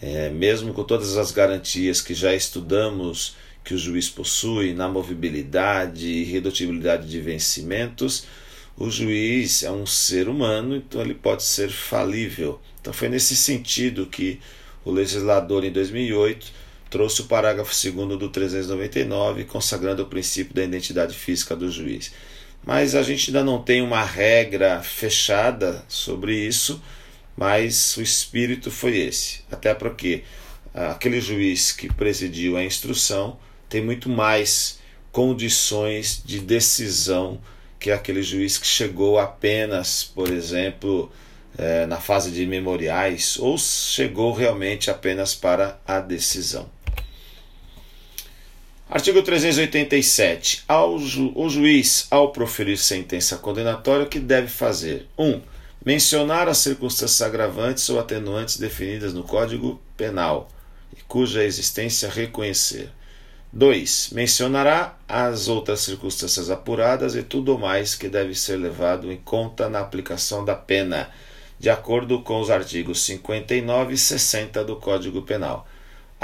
É, 0.00 0.28
mesmo 0.28 0.74
com 0.74 0.84
todas 0.84 1.16
as 1.16 1.30
garantias 1.30 2.02
que 2.02 2.14
já 2.14 2.34
estudamos 2.34 3.34
que 3.64 3.74
o 3.74 3.78
juiz 3.78 4.08
possui 4.08 4.72
na 4.72 4.88
movibilidade 4.88 6.06
e 6.06 6.22
redutibilidade 6.22 7.08
de 7.08 7.20
vencimentos, 7.20 8.24
o 8.76 8.88
juiz 8.88 9.64
é 9.64 9.70
um 9.72 9.84
ser 9.84 10.28
humano, 10.28 10.76
então 10.76 11.00
ele 11.00 11.14
pode 11.14 11.42
ser 11.42 11.68
falível. 11.70 12.60
Então 12.80 12.92
foi 12.92 13.08
nesse 13.08 13.34
sentido 13.34 14.06
que 14.06 14.38
o 14.84 14.92
legislador 14.92 15.64
em 15.64 15.72
2008 15.72 16.52
trouxe 16.96 17.20
o 17.20 17.24
parágrafo 17.26 17.74
2 17.92 18.18
do 18.18 18.30
399, 18.30 19.44
consagrando 19.44 20.02
o 20.02 20.06
princípio 20.06 20.54
da 20.54 20.64
identidade 20.64 21.14
física 21.14 21.54
do 21.54 21.70
juiz. 21.70 22.10
Mas 22.64 22.94
a 22.94 23.02
gente 23.02 23.28
ainda 23.28 23.44
não 23.44 23.62
tem 23.62 23.82
uma 23.82 24.02
regra 24.02 24.82
fechada 24.82 25.84
sobre 25.88 26.34
isso, 26.34 26.82
mas 27.36 27.94
o 27.98 28.02
espírito 28.02 28.70
foi 28.70 28.96
esse. 28.96 29.42
Até 29.52 29.74
porque 29.74 30.24
aquele 30.72 31.20
juiz 31.20 31.70
que 31.70 31.92
presidiu 31.92 32.56
a 32.56 32.64
instrução 32.64 33.38
tem 33.68 33.84
muito 33.84 34.08
mais 34.08 34.78
condições 35.12 36.22
de 36.24 36.40
decisão 36.40 37.38
que 37.78 37.90
aquele 37.90 38.22
juiz 38.22 38.56
que 38.56 38.66
chegou 38.66 39.18
apenas, 39.18 40.02
por 40.02 40.30
exemplo, 40.30 41.12
é, 41.58 41.84
na 41.84 41.98
fase 41.98 42.30
de 42.30 42.46
memoriais, 42.46 43.36
ou 43.38 43.58
chegou 43.58 44.32
realmente 44.32 44.90
apenas 44.90 45.34
para 45.34 45.78
a 45.86 46.00
decisão. 46.00 46.74
Artigo 48.88 49.20
387. 49.20 50.62
Ao 50.68 50.96
ju 50.96 51.32
o 51.34 51.48
juiz, 51.48 52.06
ao 52.08 52.30
proferir 52.30 52.78
sentença 52.78 53.36
condenatória, 53.36 54.06
o 54.06 54.08
que 54.08 54.20
deve 54.20 54.46
fazer? 54.46 55.08
1. 55.18 55.28
Um, 55.28 55.42
mencionar 55.84 56.48
as 56.48 56.58
circunstâncias 56.58 57.20
agravantes 57.20 57.88
ou 57.90 57.98
atenuantes 57.98 58.58
definidas 58.58 59.12
no 59.12 59.24
Código 59.24 59.82
Penal 59.96 60.48
e 60.96 61.02
cuja 61.02 61.42
existência 61.42 62.08
reconhecer. 62.08 62.88
2. 63.52 64.10
Mencionará 64.12 64.96
as 65.08 65.48
outras 65.48 65.80
circunstâncias 65.80 66.48
apuradas 66.48 67.16
e 67.16 67.24
tudo 67.24 67.58
mais 67.58 67.96
que 67.96 68.08
deve 68.08 68.36
ser 68.36 68.56
levado 68.56 69.10
em 69.10 69.16
conta 69.16 69.68
na 69.68 69.80
aplicação 69.80 70.44
da 70.44 70.54
pena, 70.54 71.10
de 71.58 71.68
acordo 71.68 72.22
com 72.22 72.40
os 72.40 72.50
artigos 72.50 73.04
59 73.04 73.94
e 73.94 73.98
60 73.98 74.62
do 74.62 74.76
Código 74.76 75.22
Penal. 75.22 75.66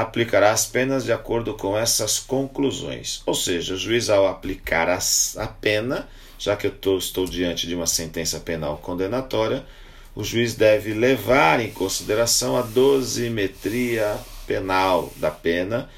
Aplicará 0.02 0.50
as 0.50 0.66
penas 0.66 1.04
de 1.04 1.12
acordo 1.12 1.54
com 1.54 1.78
essas 1.78 2.18
conclusões. 2.18 3.23
Ou 3.25 3.35
seja, 3.35 3.75
o 3.75 3.76
juiz, 3.76 4.11
ao 4.11 4.26
aplicar 4.26 4.88
a 4.88 5.47
pena, 5.47 6.09
já 6.37 6.56
que 6.56 6.66
eu 6.66 6.73
tô, 6.73 6.99
estou 6.99 7.25
diante 7.25 7.68
de 7.68 7.75
uma 7.76 7.87
sentença 7.87 8.40
penal 8.40 8.78
condenatória, 8.78 9.64
o 10.12 10.25
juiz 10.25 10.54
deve 10.54 10.92
levar 10.92 11.61
em 11.61 11.71
consideração 11.71 12.56
a 12.56 12.62
dosimetria 12.62 14.18
penal 14.44 15.12
da 15.16 15.30
pena 15.30 15.88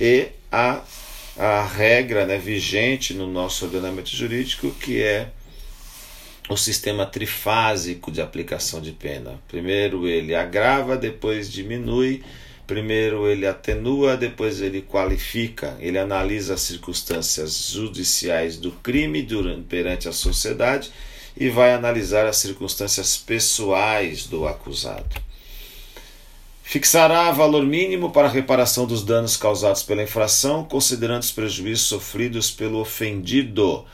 e 0.00 0.28
a, 0.50 0.82
a 1.36 1.62
regra 1.64 2.24
né, 2.24 2.38
vigente 2.38 3.12
no 3.12 3.26
nosso 3.26 3.66
ordenamento 3.66 4.08
jurídico, 4.08 4.70
que 4.70 5.02
é 5.02 5.28
o 6.48 6.56
sistema 6.56 7.04
trifásico 7.04 8.10
de 8.10 8.22
aplicação 8.22 8.80
de 8.80 8.92
pena. 8.92 9.38
Primeiro 9.48 10.08
ele 10.08 10.34
agrava, 10.34 10.96
depois 10.96 11.52
diminui, 11.52 12.24
primeiro 12.66 13.28
ele 13.28 13.46
atenua, 13.46 14.16
depois 14.16 14.60
ele 14.60 14.82
qualifica, 14.82 15.76
ele 15.80 15.98
analisa 15.98 16.54
as 16.54 16.62
circunstâncias 16.62 17.70
judiciais 17.70 18.56
do 18.56 18.70
crime 18.70 19.22
durante, 19.22 19.62
perante 19.62 20.08
a 20.08 20.12
sociedade 20.12 20.90
e 21.36 21.48
vai 21.48 21.72
analisar 21.72 22.26
as 22.26 22.36
circunstâncias 22.36 23.16
pessoais 23.16 24.26
do 24.26 24.46
acusado. 24.46 25.22
Fixará 26.62 27.30
valor 27.30 27.64
mínimo 27.64 28.10
para 28.10 28.26
a 28.26 28.30
reparação 28.30 28.86
dos 28.86 29.04
danos 29.04 29.36
causados 29.36 29.82
pela 29.82 30.02
infração, 30.02 30.64
considerando 30.64 31.22
os 31.22 31.30
prejuízos 31.30 31.86
sofridos 31.86 32.50
pelo 32.50 32.78
ofendido. 32.80 33.84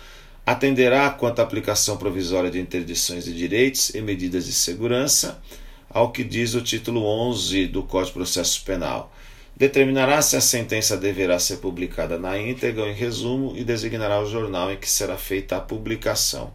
Atenderá 0.46 1.10
quanto 1.10 1.40
à 1.40 1.42
aplicação 1.42 1.96
provisória 1.96 2.50
de 2.50 2.60
interdições 2.60 3.24
de 3.24 3.34
direitos 3.34 3.90
e 3.94 4.00
medidas 4.00 4.46
de 4.46 4.52
segurança, 4.52 5.42
ao 5.90 6.12
que 6.12 6.22
diz 6.22 6.54
o 6.54 6.62
título 6.62 7.04
11 7.04 7.66
do 7.66 7.82
Código 7.82 8.06
de 8.06 8.12
Processo 8.14 8.64
Penal. 8.64 9.12
Determinará 9.56 10.22
se 10.22 10.36
a 10.36 10.40
sentença 10.40 10.96
deverá 10.96 11.38
ser 11.38 11.56
publicada 11.56 12.18
na 12.18 12.38
íntegra 12.38 12.84
ou 12.84 12.88
em 12.88 12.94
resumo 12.94 13.52
e 13.56 13.64
designará 13.64 14.20
o 14.20 14.30
jornal 14.30 14.72
em 14.72 14.76
que 14.76 14.88
será 14.88 15.18
feita 15.18 15.56
a 15.56 15.60
publicação. 15.60 16.54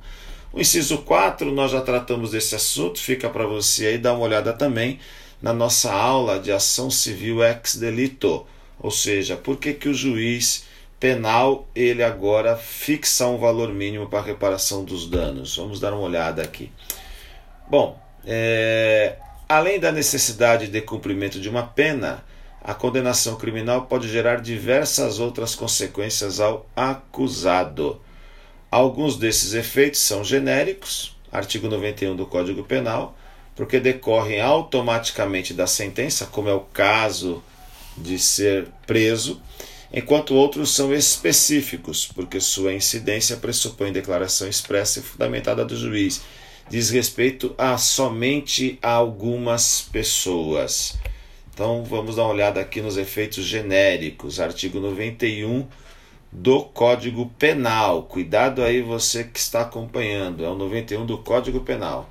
O 0.51 0.59
inciso 0.59 0.99
4, 0.99 1.51
nós 1.51 1.71
já 1.71 1.81
tratamos 1.81 2.31
desse 2.31 2.55
assunto, 2.55 2.97
fica 2.97 3.29
para 3.29 3.45
você 3.45 3.87
aí 3.87 3.97
dar 3.97 4.13
uma 4.13 4.25
olhada 4.25 4.53
também 4.53 4.99
na 5.41 5.53
nossa 5.53 5.91
aula 5.91 6.39
de 6.39 6.51
ação 6.51 6.89
civil 6.89 7.43
ex 7.43 7.75
delito, 7.75 8.47
ou 8.79 8.89
seja, 8.89 9.35
por 9.35 9.57
que, 9.57 9.73
que 9.73 9.89
o 9.89 9.93
juiz 9.93 10.63
penal 10.99 11.67
ele 11.75 12.01
agora 12.01 12.55
fixa 12.55 13.27
um 13.27 13.37
valor 13.37 13.73
mínimo 13.73 14.07
para 14.07 14.21
reparação 14.23 14.83
dos 14.83 15.07
danos. 15.09 15.57
Vamos 15.57 15.79
dar 15.79 15.93
uma 15.93 16.01
olhada 16.01 16.41
aqui. 16.41 16.71
Bom, 17.69 17.99
é, 18.25 19.17
além 19.47 19.79
da 19.79 19.91
necessidade 19.91 20.67
de 20.67 20.81
cumprimento 20.81 21.39
de 21.39 21.49
uma 21.49 21.63
pena, 21.63 22.23
a 22.63 22.73
condenação 22.73 23.35
criminal 23.35 23.85
pode 23.85 24.07
gerar 24.09 24.41
diversas 24.41 25.19
outras 25.19 25.53
consequências 25.53 26.39
ao 26.39 26.65
acusado. 26.75 28.01
Alguns 28.71 29.17
desses 29.17 29.53
efeitos 29.53 29.99
são 29.99 30.23
genéricos, 30.23 31.15
artigo 31.31 31.67
91 31.67 32.15
do 32.15 32.25
Código 32.25 32.63
Penal, 32.63 33.15
porque 33.55 33.79
decorrem 33.79 34.41
automaticamente 34.41 35.53
da 35.53 35.67
sentença, 35.67 36.25
como 36.25 36.49
é 36.49 36.53
o 36.53 36.61
caso 36.61 37.43
de 37.95 38.17
ser 38.17 38.67
preso, 38.85 39.41
enquanto 39.93 40.35
outros 40.35 40.73
são 40.75 40.93
específicos, 40.93 42.09
porque 42.13 42.39
sua 42.41 42.73
incidência 42.73 43.37
pressupõe 43.37 43.93
declaração 43.93 44.47
expressa 44.47 44.99
e 44.99 45.03
fundamentada 45.03 45.63
do 45.63 45.77
juiz, 45.77 46.21
diz 46.69 46.89
respeito 46.89 47.53
a 47.57 47.77
somente 47.77 48.79
a 48.81 48.91
algumas 48.91 49.81
pessoas. 49.81 50.97
Então 51.53 51.83
vamos 51.83 52.17
dar 52.17 52.23
uma 52.23 52.33
olhada 52.33 52.59
aqui 52.59 52.81
nos 52.81 52.97
efeitos 52.97 53.45
genéricos, 53.45 54.39
artigo 54.39 54.79
91 54.79 55.65
do 56.31 56.63
Código 56.63 57.31
Penal. 57.39 58.03
Cuidado 58.03 58.61
aí 58.61 58.81
você 58.81 59.23
que 59.23 59.39
está 59.39 59.61
acompanhando, 59.61 60.43
é 60.43 60.49
o 60.49 60.55
91 60.55 61.05
do 61.05 61.17
Código 61.19 61.61
Penal. 61.61 62.09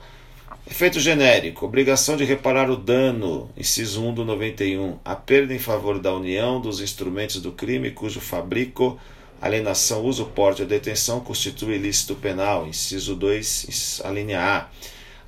Efeito 0.67 0.99
genérico: 0.99 1.67
obrigação 1.67 2.17
de 2.17 2.25
reparar 2.25 2.71
o 2.71 2.77
dano, 2.77 3.51
inciso 3.55 4.03
1 4.03 4.15
do 4.15 4.25
91, 4.25 4.99
a 5.05 5.15
perda 5.15 5.53
em 5.53 5.59
favor 5.59 5.99
da 5.99 6.15
União 6.15 6.59
dos 6.59 6.81
instrumentos 6.81 7.43
do 7.43 7.53
crime 7.53 7.91
cujo 7.91 8.19
fabrico, 8.19 8.99
alienação, 9.47 10.03
uso, 10.03 10.25
porte 10.27 10.63
ou 10.63 10.69
detenção 10.69 11.21
constitui 11.21 11.75
ilícito 11.75 12.15
penal, 12.15 12.67
inciso 12.67 13.15
2, 13.15 14.01
a 14.03 14.11
linha 14.11 14.41
A. 14.41 14.69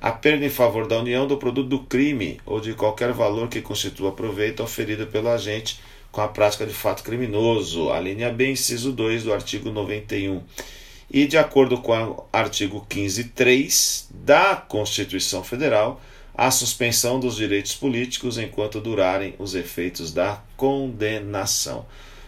A 0.01 0.11
perda 0.11 0.45
em 0.45 0.49
favor 0.49 0.87
da 0.87 0.97
União 0.97 1.27
do 1.27 1.37
produto 1.37 1.67
do 1.67 1.79
crime 1.79 2.39
ou 2.45 2.59
de 2.59 2.73
qualquer 2.73 3.11
valor 3.13 3.47
que 3.47 3.61
constitua 3.61 4.11
proveito 4.11 4.63
oferido 4.63 5.05
pelo 5.07 5.29
agente 5.29 5.79
com 6.11 6.21
a 6.21 6.27
prática 6.27 6.65
de 6.65 6.73
fato 6.73 7.03
criminoso, 7.03 7.91
a 7.91 7.99
linha 7.99 8.31
B, 8.31 8.51
inciso 8.51 8.91
2 8.91 9.23
do 9.23 9.33
artigo 9.33 9.71
91 9.71 10.41
e, 11.11 11.25
de 11.25 11.37
acordo 11.37 11.77
com 11.79 11.93
o 11.93 12.25
artigo 12.33 12.85
15.3 12.89 14.05
da 14.11 14.55
Constituição 14.55 15.43
Federal, 15.43 16.01
a 16.33 16.51
suspensão 16.51 17.19
dos 17.19 17.35
direitos 17.35 17.75
políticos 17.75 18.37
enquanto 18.37 18.81
durarem 18.81 19.35
os 19.39 19.55
efeitos 19.55 20.11
da 20.11 20.41
condenação. 20.55 21.85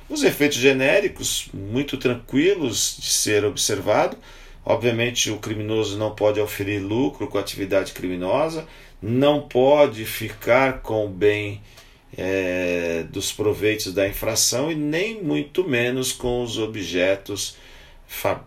Os 0.10 0.24
efeitos 0.24 0.58
genéricos, 0.58 1.50
muito 1.54 1.96
tranquilos 1.96 2.98
de 3.00 3.12
ser 3.12 3.46
observado. 3.46 4.18
Obviamente, 4.66 5.30
o 5.30 5.38
criminoso 5.38 6.00
não 6.00 6.16
pode 6.16 6.40
oferir 6.40 6.82
lucro 6.82 7.28
com 7.28 7.38
a 7.38 7.42
atividade 7.42 7.92
criminosa, 7.92 8.68
não 9.00 9.48
pode 9.48 10.04
ficar 10.06 10.82
com 10.82 11.06
o 11.06 11.10
bem 11.10 11.62
é, 12.18 13.06
dos 13.12 13.32
proveitos 13.32 13.94
da 13.94 14.08
infração 14.08 14.72
e 14.72 14.76
nem 14.76 15.22
muito 15.24 15.64
menos 15.64 16.12
com 16.12 16.42
os 16.42 16.58
objetos 16.58 17.56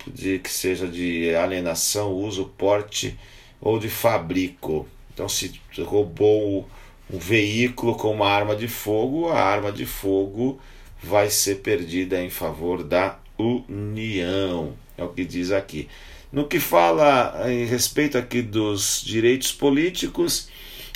de, 0.08 0.40
que 0.40 0.50
seja 0.50 0.88
de 0.88 1.32
alienação, 1.32 2.12
uso, 2.12 2.46
porte 2.58 3.16
ou 3.60 3.78
de 3.78 3.88
fabrico. 3.88 4.88
Então, 5.14 5.28
se 5.28 5.60
roubou 5.78 6.68
um 7.08 7.18
veículo 7.18 7.94
com 7.94 8.10
uma 8.10 8.28
arma 8.28 8.56
de 8.56 8.66
fogo, 8.66 9.28
a 9.28 9.40
arma 9.40 9.70
de 9.70 9.86
fogo 9.86 10.60
vai 11.02 11.28
ser 11.30 11.56
perdida 11.56 12.22
em 12.22 12.30
favor 12.30 12.84
da 12.84 13.18
União. 13.38 14.74
É 14.96 15.02
o 15.02 15.08
que 15.08 15.24
diz 15.24 15.50
aqui. 15.50 15.88
No 16.30 16.46
que 16.46 16.60
fala 16.60 17.50
em 17.50 17.66
respeito 17.66 18.16
aqui 18.16 18.40
dos 18.40 19.02
direitos 19.04 19.52
políticos, 19.52 20.48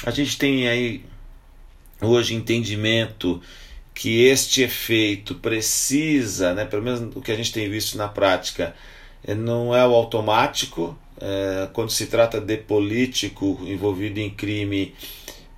a 0.05 0.11
gente 0.11 0.39
tem 0.39 0.69
aí 0.69 1.05
hoje 2.01 2.35
entendimento 2.35 3.41
que 3.95 4.25
este 4.25 4.63
efeito 4.63 5.35
precisa, 5.37 6.53
né, 6.53 6.65
pelo 6.65 6.83
menos 6.83 7.17
o 7.17 7.21
que 7.21 7.33
a 7.33 7.37
gente 7.37 7.53
tem 7.53 7.69
visto 7.69 7.97
na 7.97 8.07
prática, 8.07 8.75
eh, 9.27 9.35
não 9.35 9.75
é 9.75 9.87
o 9.87 9.95
automático. 9.95 10.97
É, 11.19 11.69
quando 11.73 11.91
se 11.91 12.09
trata 12.09 12.39
de 12.39 12.59
político 12.59 13.59
envolvido 13.65 14.21
em 14.21 14.29
crime, 14.29 14.95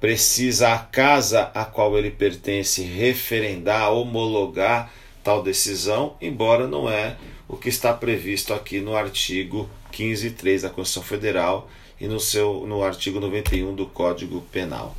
precisa 0.00 0.72
a 0.72 0.78
casa 0.78 1.50
a 1.54 1.64
qual 1.64 1.96
ele 1.98 2.10
pertence 2.10 2.82
referendar, 2.82 3.92
homologar 3.92 4.92
tal 5.22 5.42
decisão, 5.42 6.16
embora 6.20 6.66
não 6.66 6.88
é 6.88 7.16
o 7.48 7.56
que 7.56 7.68
está 7.68 7.92
previsto 7.92 8.54
aqui 8.54 8.80
no 8.80 8.94
artigo 8.94 9.68
15.3 9.92 10.62
da 10.62 10.70
Constituição 10.70 11.02
Federal 11.02 11.70
e 12.00 12.06
no, 12.06 12.20
seu, 12.20 12.64
no 12.66 12.82
artigo 12.82 13.18
91 13.18 13.74
do 13.74 13.86
Código 13.86 14.42
Penal. 14.52 14.96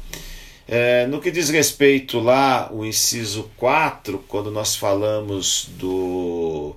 É, 0.67 1.07
no 1.07 1.19
que 1.19 1.31
diz 1.31 1.49
respeito 1.49 2.19
lá, 2.19 2.69
o 2.71 2.85
inciso 2.85 3.49
4, 3.57 4.23
quando 4.27 4.51
nós 4.51 4.75
falamos 4.75 5.67
do 5.77 6.75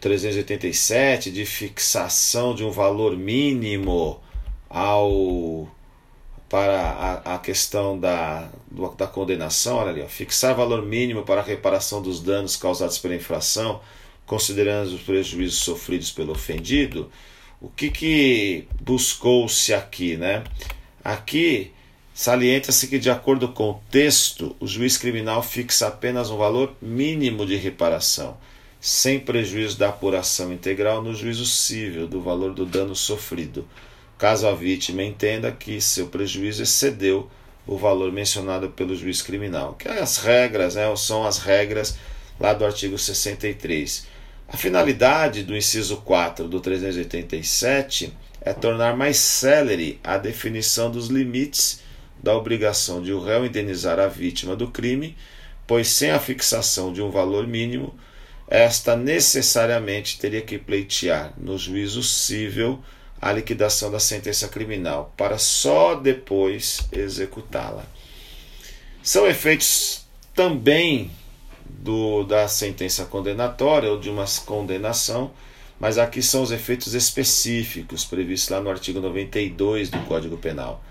387 0.00 1.32
de 1.32 1.44
fixação 1.44 2.54
de 2.54 2.62
um 2.62 2.70
valor 2.70 3.16
mínimo 3.16 4.20
ao 4.68 5.68
para 6.48 6.80
a, 7.24 7.34
a 7.34 7.38
questão 7.38 7.98
da, 7.98 8.48
da 8.96 9.06
condenação, 9.06 9.76
olha 9.76 9.90
ali, 9.90 10.02
ó, 10.02 10.06
fixar 10.06 10.54
valor 10.54 10.84
mínimo 10.84 11.22
para 11.22 11.40
a 11.40 11.44
reparação 11.44 12.00
dos 12.00 12.20
danos 12.20 12.56
causados 12.56 12.98
pela 12.98 13.14
infração, 13.14 13.80
considerando 14.26 14.94
os 14.94 15.02
prejuízos 15.02 15.58
sofridos 15.58 16.10
pelo 16.10 16.32
ofendido, 16.32 17.10
o 17.60 17.68
que, 17.68 17.90
que 17.90 18.68
buscou-se 18.80 19.72
aqui, 19.72 20.16
né? 20.16 20.44
Aqui 21.02 21.72
Salienta-se 22.14 22.86
que, 22.86 22.96
de 22.96 23.10
acordo 23.10 23.48
com 23.48 23.70
o 23.70 23.80
texto, 23.90 24.54
o 24.60 24.68
juiz 24.68 24.96
criminal 24.96 25.42
fixa 25.42 25.88
apenas 25.88 26.30
um 26.30 26.36
valor 26.36 26.72
mínimo 26.80 27.44
de 27.44 27.56
reparação, 27.56 28.36
sem 28.80 29.18
prejuízo 29.18 29.76
da 29.76 29.88
apuração 29.88 30.52
integral 30.52 31.02
no 31.02 31.12
juízo 31.12 31.44
civil 31.44 32.06
do 32.06 32.20
valor 32.20 32.54
do 32.54 32.64
dano 32.64 32.94
sofrido, 32.94 33.66
caso 34.24 34.48
a 34.48 34.54
vítima 34.54 35.02
entenda 35.02 35.52
que 35.52 35.78
seu 35.82 36.06
prejuízo 36.06 36.62
excedeu 36.62 37.30
o 37.66 37.76
valor 37.76 38.10
mencionado 38.10 38.70
pelo 38.70 38.96
juiz 38.96 39.20
criminal, 39.20 39.74
que 39.74 39.86
é 39.86 40.00
as 40.00 40.16
regras, 40.16 40.76
né, 40.76 40.84
são 40.96 41.26
as 41.26 41.36
regras 41.36 41.98
lá 42.40 42.54
do 42.54 42.64
artigo 42.64 42.96
63. 42.96 44.06
A 44.48 44.56
finalidade 44.56 45.42
do 45.42 45.54
inciso 45.54 45.98
4 45.98 46.48
do 46.48 46.58
387 46.58 48.14
é 48.40 48.54
tornar 48.54 48.96
mais 48.96 49.18
célere 49.18 50.00
a 50.02 50.16
definição 50.16 50.90
dos 50.90 51.08
limites 51.08 51.82
da 52.22 52.34
obrigação 52.34 53.02
de 53.02 53.12
o 53.12 53.22
réu 53.22 53.44
indenizar 53.44 54.00
a 54.00 54.08
vítima 54.08 54.56
do 54.56 54.68
crime, 54.68 55.14
pois 55.66 55.88
sem 55.88 56.10
a 56.10 56.18
fixação 56.18 56.94
de 56.94 57.02
um 57.02 57.10
valor 57.10 57.46
mínimo, 57.46 57.94
esta 58.48 58.96
necessariamente 58.96 60.18
teria 60.18 60.40
que 60.40 60.56
pleitear 60.56 61.34
no 61.36 61.58
juízo 61.58 62.02
civil 62.02 62.82
a 63.20 63.32
liquidação 63.32 63.90
da 63.90 63.98
sentença 63.98 64.48
criminal, 64.48 65.12
para 65.16 65.38
só 65.38 65.94
depois 65.94 66.86
executá-la. 66.92 67.84
São 69.02 69.26
efeitos 69.26 70.04
também 70.34 71.10
do, 71.64 72.24
da 72.24 72.48
sentença 72.48 73.04
condenatória 73.04 73.90
ou 73.90 73.98
de 73.98 74.10
uma 74.10 74.24
condenação, 74.44 75.30
mas 75.78 75.98
aqui 75.98 76.22
são 76.22 76.42
os 76.42 76.50
efeitos 76.50 76.94
específicos 76.94 78.04
previstos 78.04 78.48
lá 78.50 78.60
no 78.60 78.70
artigo 78.70 79.00
92 79.00 79.90
do 79.90 79.98
Código 80.00 80.36
Penal. 80.36 80.82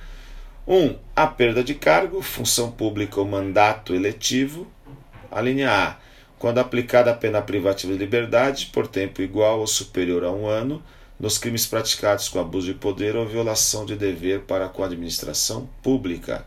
1. 0.67 0.75
Um, 0.75 0.95
a 1.15 1.27
perda 1.27 1.63
de 1.63 1.73
cargo, 1.73 2.21
função 2.21 2.71
pública 2.71 3.19
ou 3.19 3.27
mandato 3.27 3.93
eletivo. 3.93 4.67
A 5.31 5.41
linha 5.41 5.71
A. 5.71 5.97
Quando 6.37 6.59
aplicada 6.59 7.11
a 7.11 7.15
pena 7.15 7.41
privativa 7.41 7.93
de 7.93 7.99
liberdade 7.99 8.69
por 8.73 8.87
tempo 8.87 9.21
igual 9.21 9.59
ou 9.59 9.67
superior 9.67 10.23
a 10.23 10.31
um 10.31 10.45
ano, 10.47 10.83
nos 11.19 11.37
crimes 11.37 11.65
praticados 11.65 12.27
com 12.29 12.39
abuso 12.39 12.67
de 12.67 12.73
poder 12.73 13.15
ou 13.15 13.27
violação 13.27 13.85
de 13.85 13.95
dever 13.95 14.41
para 14.41 14.67
com 14.67 14.83
a 14.83 14.87
administração 14.87 15.69
pública. 15.81 16.45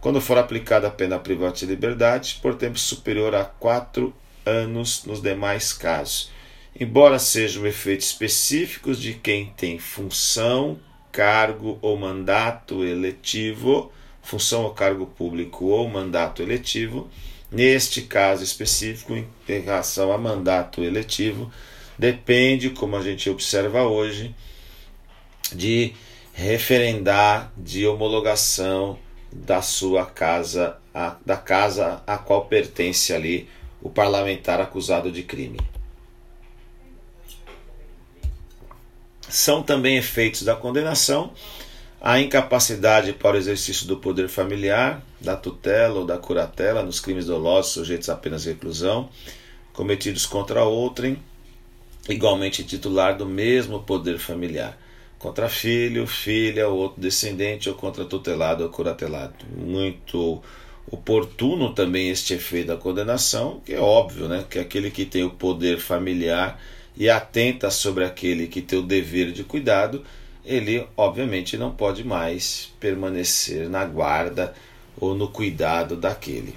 Quando 0.00 0.20
for 0.20 0.38
aplicada 0.38 0.86
a 0.86 0.90
pena 0.90 1.18
privativa 1.18 1.66
de 1.66 1.74
liberdade 1.74 2.38
por 2.40 2.54
tempo 2.54 2.78
superior 2.78 3.34
a 3.34 3.44
quatro 3.44 4.14
anos 4.44 5.04
nos 5.04 5.20
demais 5.20 5.72
casos. 5.72 6.30
Embora 6.78 7.18
sejam 7.18 7.66
efeitos 7.66 8.06
específicos 8.06 9.00
de 9.00 9.14
quem 9.14 9.46
tem 9.56 9.78
função, 9.78 10.78
cargo 11.10 11.78
ou 11.80 11.96
mandato 11.96 12.84
eletivo, 12.84 13.90
função 14.22 14.64
ou 14.64 14.70
cargo 14.70 15.06
público 15.06 15.66
ou 15.66 15.88
mandato 15.88 16.42
eletivo. 16.42 17.08
Neste 17.50 18.02
caso 18.02 18.44
específico, 18.44 19.14
em 19.14 19.26
relação 19.60 20.12
a 20.12 20.18
mandato 20.18 20.82
eletivo, 20.82 21.50
depende, 21.98 22.70
como 22.70 22.96
a 22.96 23.02
gente 23.02 23.28
observa 23.30 23.84
hoje, 23.84 24.34
de 25.52 25.92
referendar, 26.32 27.52
de 27.56 27.86
homologação 27.86 28.98
da 29.32 29.62
sua 29.62 30.04
casa, 30.06 30.78
a, 30.94 31.16
da 31.24 31.36
casa 31.36 32.02
a 32.06 32.18
qual 32.18 32.46
pertence 32.46 33.12
ali 33.12 33.48
o 33.82 33.88
parlamentar 33.88 34.60
acusado 34.60 35.10
de 35.10 35.22
crime. 35.22 35.58
São 39.28 39.62
também 39.62 39.96
efeitos 39.96 40.42
da 40.42 40.54
condenação 40.54 41.32
a 42.00 42.20
incapacidade 42.20 43.12
para 43.12 43.36
o 43.36 43.38
exercício 43.38 43.86
do 43.86 43.96
poder 43.96 44.28
familiar, 44.28 45.02
da 45.20 45.34
tutela 45.36 46.00
ou 46.00 46.06
da 46.06 46.16
curatela 46.18 46.82
nos 46.82 47.00
crimes 47.00 47.26
dolosos 47.26 47.72
sujeitos 47.72 48.08
apenas 48.08 48.46
à 48.46 48.50
reclusão, 48.50 49.08
cometidos 49.72 50.24
contra 50.24 50.64
outrem, 50.64 51.18
igualmente 52.08 52.64
titular 52.64 53.16
do 53.16 53.26
mesmo 53.26 53.82
poder 53.82 54.18
familiar, 54.18 54.78
contra 55.18 55.48
filho, 55.48 56.06
filha 56.06 56.68
ou 56.68 56.78
outro 56.78 57.00
descendente 57.00 57.68
ou 57.68 57.74
contra 57.74 58.04
tutelado 58.04 58.62
ou 58.64 58.70
curatelado. 58.70 59.34
Muito 59.56 60.42
oportuno 60.90 61.72
também 61.72 62.10
este 62.10 62.34
efeito 62.34 62.68
da 62.68 62.76
condenação, 62.76 63.60
que 63.64 63.74
é 63.74 63.80
óbvio, 63.80 64.28
né, 64.28 64.44
que 64.48 64.58
aquele 64.58 64.90
que 64.90 65.04
tem 65.04 65.24
o 65.24 65.30
poder 65.30 65.78
familiar 65.78 66.60
e 66.96 67.10
atenta 67.10 67.70
sobre 67.70 68.04
aquele 68.04 68.46
que 68.46 68.62
tem 68.62 68.78
o 68.78 68.82
dever 68.82 69.32
de 69.32 69.42
cuidado, 69.42 70.04
ele 70.44 70.86
obviamente 70.96 71.56
não 71.56 71.72
pode 71.72 72.04
mais 72.04 72.72
permanecer 72.78 73.68
na 73.68 73.84
guarda 73.84 74.54
ou 74.98 75.14
no 75.14 75.28
cuidado 75.28 75.96
daquele. 75.96 76.54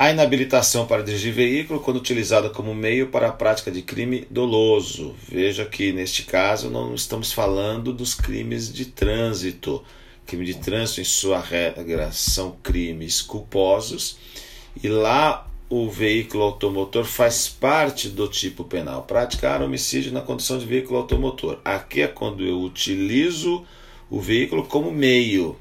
A 0.00 0.12
inabilitação 0.12 0.86
para 0.86 1.02
dirigir 1.02 1.32
veículo 1.32 1.80
quando 1.80 1.96
utilizada 1.96 2.48
como 2.48 2.72
meio 2.72 3.08
para 3.08 3.26
a 3.26 3.32
prática 3.32 3.68
de 3.68 3.82
crime 3.82 4.24
doloso. 4.30 5.12
Veja 5.28 5.64
que 5.64 5.92
neste 5.92 6.22
caso 6.22 6.70
não 6.70 6.94
estamos 6.94 7.32
falando 7.32 7.92
dos 7.92 8.14
crimes 8.14 8.72
de 8.72 8.84
trânsito. 8.84 9.82
Crime 10.24 10.44
de 10.44 10.54
trânsito, 10.54 11.00
em 11.00 11.04
sua 11.04 11.40
regra, 11.40 12.12
são 12.12 12.52
crimes 12.62 13.20
culposos. 13.20 14.18
E 14.80 14.86
lá 14.86 15.48
o 15.68 15.90
veículo 15.90 16.44
automotor 16.44 17.04
faz 17.04 17.48
parte 17.48 18.08
do 18.08 18.28
tipo 18.28 18.62
penal. 18.62 19.02
Praticar 19.02 19.60
homicídio 19.60 20.12
na 20.12 20.20
condição 20.20 20.60
de 20.60 20.64
veículo 20.64 21.00
automotor. 21.00 21.58
Aqui 21.64 22.02
é 22.02 22.06
quando 22.06 22.44
eu 22.44 22.60
utilizo 22.60 23.66
o 24.08 24.20
veículo 24.20 24.64
como 24.64 24.92
meio. 24.92 25.56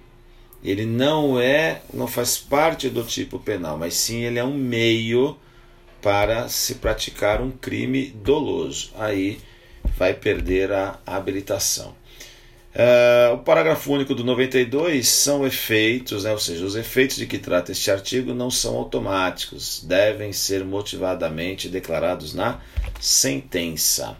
Ele 0.67 0.85
não 0.85 1.39
é, 1.39 1.81
não 1.93 2.07
faz 2.07 2.37
parte 2.37 2.89
do 2.89 3.03
tipo 3.03 3.39
penal, 3.39 3.77
mas 3.77 3.93
sim 3.93 4.23
ele 4.25 4.37
é 4.37 4.43
um 4.43 4.53
meio 4.53 5.37
para 6.01 6.49
se 6.49 6.75
praticar 6.75 7.41
um 7.41 7.51
crime 7.51 8.07
doloso. 8.07 8.91
Aí 8.97 9.39
vai 9.97 10.13
perder 10.13 10.73
a 10.73 10.99
habilitação. 11.05 11.95
Uh, 12.75 13.33
o 13.33 13.37
parágrafo 13.39 13.91
único 13.91 14.13
do 14.13 14.23
92 14.23 15.07
são 15.07 15.47
efeitos, 15.47 16.25
né, 16.25 16.31
ou 16.31 16.37
seja, 16.37 16.63
os 16.63 16.75
efeitos 16.75 17.15
de 17.15 17.25
que 17.25 17.39
trata 17.39 17.71
este 17.71 17.89
artigo 17.89 18.35
não 18.35 18.51
são 18.51 18.75
automáticos, 18.75 19.83
devem 19.83 20.31
ser 20.31 20.63
motivadamente 20.63 21.69
declarados 21.69 22.35
na 22.35 22.59
sentença. 22.99 24.15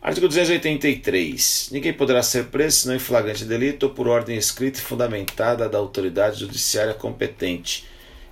Artigo 0.00 0.28
283. 0.28 1.70
Ninguém 1.72 1.92
poderá 1.92 2.22
ser 2.22 2.46
preso 2.46 2.78
senão 2.78 2.94
em 2.94 3.00
flagrante 3.00 3.44
delito 3.44 3.86
ou 3.86 3.90
por 3.90 4.06
ordem 4.06 4.36
escrita 4.36 4.78
e 4.78 4.82
fundamentada 4.82 5.68
da 5.68 5.78
autoridade 5.78 6.40
judiciária 6.40 6.94
competente, 6.94 7.84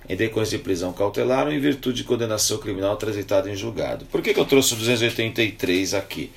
em 0.07 0.15
decorrência 0.15 0.57
de 0.57 0.63
prisão 0.63 0.93
cautelar 0.93 1.45
ou 1.45 1.51
em 1.51 1.59
virtude 1.59 1.97
de 1.97 2.03
condenação 2.05 2.57
criminal 2.57 2.95
transitada 2.95 3.49
em 3.51 3.55
julgado. 3.55 4.05
Por 4.05 4.21
que, 4.21 4.33
que 4.33 4.39
eu 4.39 4.45
trouxe 4.45 4.73
o 4.73 4.77
283 4.77 5.93
aqui? 5.93 6.31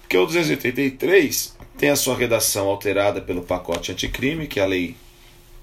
Porque 0.00 0.16
o 0.16 0.24
283 0.24 1.56
tem 1.76 1.90
a 1.90 1.96
sua 1.96 2.16
redação 2.16 2.66
alterada 2.66 3.20
pelo 3.20 3.42
pacote 3.42 3.92
anticrime, 3.92 4.46
que 4.46 4.58
é 4.58 4.62
a 4.62 4.66
Lei 4.66 4.96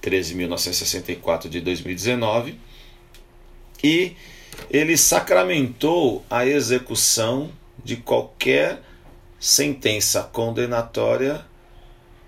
13.964 0.01 1.49
de 1.49 1.59
2019, 1.59 2.55
e 3.83 4.13
ele 4.69 4.95
sacramentou 4.95 6.23
a 6.29 6.45
execução 6.45 7.51
de 7.83 7.97
qualquer 7.97 8.86
sentença 9.39 10.23
condenatória 10.23 11.45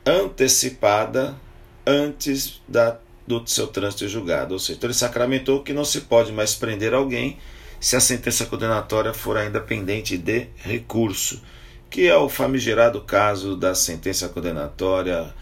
antecipada 0.06 1.36
antes 1.86 2.62
da, 2.68 2.98
do 3.26 3.46
seu 3.48 3.68
trânsito 3.68 4.08
julgado. 4.08 4.54
Ou 4.54 4.60
seja, 4.60 4.78
então 4.78 4.88
ele 4.88 4.94
sacramentou 4.94 5.64
que 5.64 5.74
não 5.74 5.86
se 5.86 6.02
pode 6.02 6.32
mais 6.32 6.56
prender 6.56 6.94
alguém 6.94 7.38
se 7.80 7.96
a 7.96 8.00
sentença 8.00 8.46
condenatória 8.46 9.14
for 9.14 9.38
ainda 9.38 9.60
pendente 9.60 10.18
de 10.18 10.48
recurso 10.58 11.42
que 11.90 12.08
é 12.08 12.16
o 12.16 12.30
famigerado 12.30 13.02
caso 13.02 13.56
da 13.56 13.74
sentença 13.74 14.30
condenatória 14.30 15.34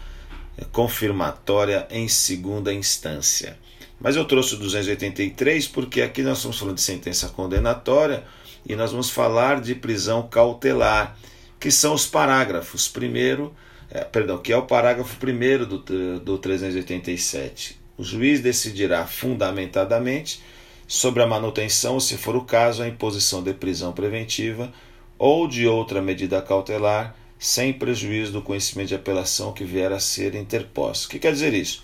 é, 0.56 0.64
confirmatória 0.72 1.86
em 1.90 2.08
segunda 2.08 2.72
instância. 2.72 3.58
Mas 4.00 4.16
eu 4.16 4.24
trouxe 4.24 4.54
o 4.54 4.58
283 4.58 5.68
porque 5.68 6.00
aqui 6.00 6.22
nós 6.22 6.38
estamos 6.38 6.58
falando 6.58 6.76
de 6.76 6.82
sentença 6.82 7.28
condenatória 7.28 8.24
e 8.64 8.74
nós 8.74 8.92
vamos 8.92 9.10
falar 9.10 9.60
de 9.60 9.74
prisão 9.74 10.26
cautelar, 10.26 11.16
que 11.58 11.70
são 11.70 11.94
os 11.94 12.06
parágrafos 12.06 12.88
primeiro, 12.88 13.54
é, 13.90 14.04
perdão, 14.04 14.38
que 14.38 14.52
é 14.52 14.56
o 14.56 14.62
parágrafo 14.62 15.16
primeiro 15.16 15.66
do, 15.66 16.20
do 16.20 16.38
387. 16.38 17.78
O 17.96 18.04
juiz 18.04 18.40
decidirá 18.40 19.06
fundamentadamente 19.06 20.40
sobre 20.86 21.22
a 21.22 21.26
manutenção, 21.26 21.98
se 21.98 22.16
for 22.16 22.36
o 22.36 22.44
caso, 22.44 22.82
a 22.82 22.88
imposição 22.88 23.42
de 23.42 23.52
prisão 23.52 23.92
preventiva 23.92 24.72
ou 25.18 25.48
de 25.48 25.66
outra 25.66 26.00
medida 26.00 26.40
cautelar, 26.40 27.14
sem 27.38 27.72
prejuízo 27.72 28.32
do 28.32 28.42
conhecimento 28.42 28.88
de 28.88 28.94
apelação 28.94 29.52
que 29.52 29.64
vier 29.64 29.92
a 29.92 30.00
ser 30.00 30.34
interposto. 30.34 31.06
O 31.06 31.10
que 31.10 31.18
quer 31.18 31.32
dizer 31.32 31.54
isso? 31.54 31.82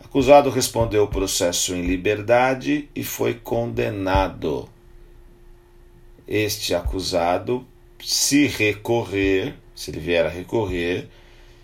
Acusado 0.00 0.50
respondeu 0.50 1.04
o 1.04 1.08
processo 1.08 1.74
em 1.74 1.82
liberdade 1.82 2.88
e 2.94 3.02
foi 3.02 3.34
condenado. 3.34 4.68
Este 6.26 6.74
acusado, 6.74 7.66
se 8.04 8.46
recorrer, 8.46 9.54
se 9.74 9.90
ele 9.90 10.00
vier 10.00 10.26
a 10.26 10.28
recorrer, 10.28 11.08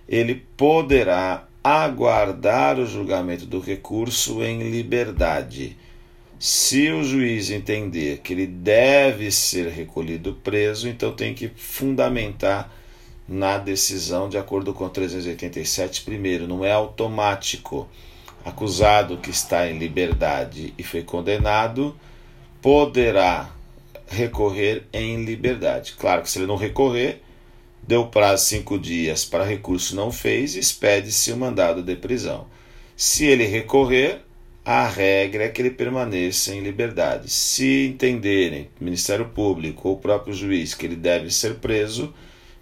ele 0.09 0.35
poderá 0.57 1.47
aguardar 1.63 2.79
o 2.79 2.87
julgamento 2.87 3.47
do 3.47 3.61
recurso 3.61 4.43
em 4.43 4.71
liberdade 4.71 5.77
se 6.41 6.91
o 6.91 7.05
juiz 7.05 7.51
entender 7.51 8.21
que 8.21 8.33
ele 8.33 8.47
deve 8.47 9.31
ser 9.31 9.69
recolhido 9.69 10.33
preso, 10.43 10.89
então 10.89 11.13
tem 11.13 11.35
que 11.35 11.49
fundamentar 11.55 12.73
na 13.29 13.59
decisão 13.59 14.27
de 14.27 14.39
acordo 14.39 14.73
com 14.73 14.89
387 14.89 16.01
primeiro, 16.01 16.49
não 16.49 16.65
é 16.65 16.73
automático. 16.73 17.87
Acusado 18.43 19.19
que 19.19 19.29
está 19.29 19.71
em 19.71 19.79
liberdade 19.79 20.73
e 20.79 20.83
foi 20.83 21.03
condenado 21.03 21.95
poderá 22.63 23.55
recorrer 24.11 24.83
em 24.93 25.25
liberdade. 25.25 25.95
Claro 25.97 26.23
que 26.23 26.31
se 26.31 26.39
ele 26.39 26.47
não 26.47 26.57
recorrer, 26.57 27.23
deu 27.87 28.07
prazo 28.07 28.47
cinco 28.47 28.79
dias 28.79 29.25
para 29.25 29.45
recurso 29.45 29.95
não 29.95 30.11
fez, 30.11 30.57
expede-se 30.57 31.33
o 31.33 31.37
mandado 31.37 31.83
de 31.83 31.97
prisão. 31.97 32.47
Se 32.97 33.25
ele 33.25 33.47
recorrer, 33.47 34.21
a 34.65 34.87
regra 34.87 35.45
é 35.45 35.49
que 35.49 35.63
ele 35.63 35.71
permaneça 35.71 36.55
em 36.55 36.61
liberdade. 36.61 37.31
Se 37.31 37.87
entenderem, 37.87 38.69
Ministério 38.79 39.27
Público 39.29 39.89
ou 39.89 39.95
o 39.95 39.99
próprio 39.99 40.35
juiz, 40.35 40.75
que 40.75 40.85
ele 40.85 40.97
deve 40.97 41.31
ser 41.31 41.55
preso, 41.55 42.13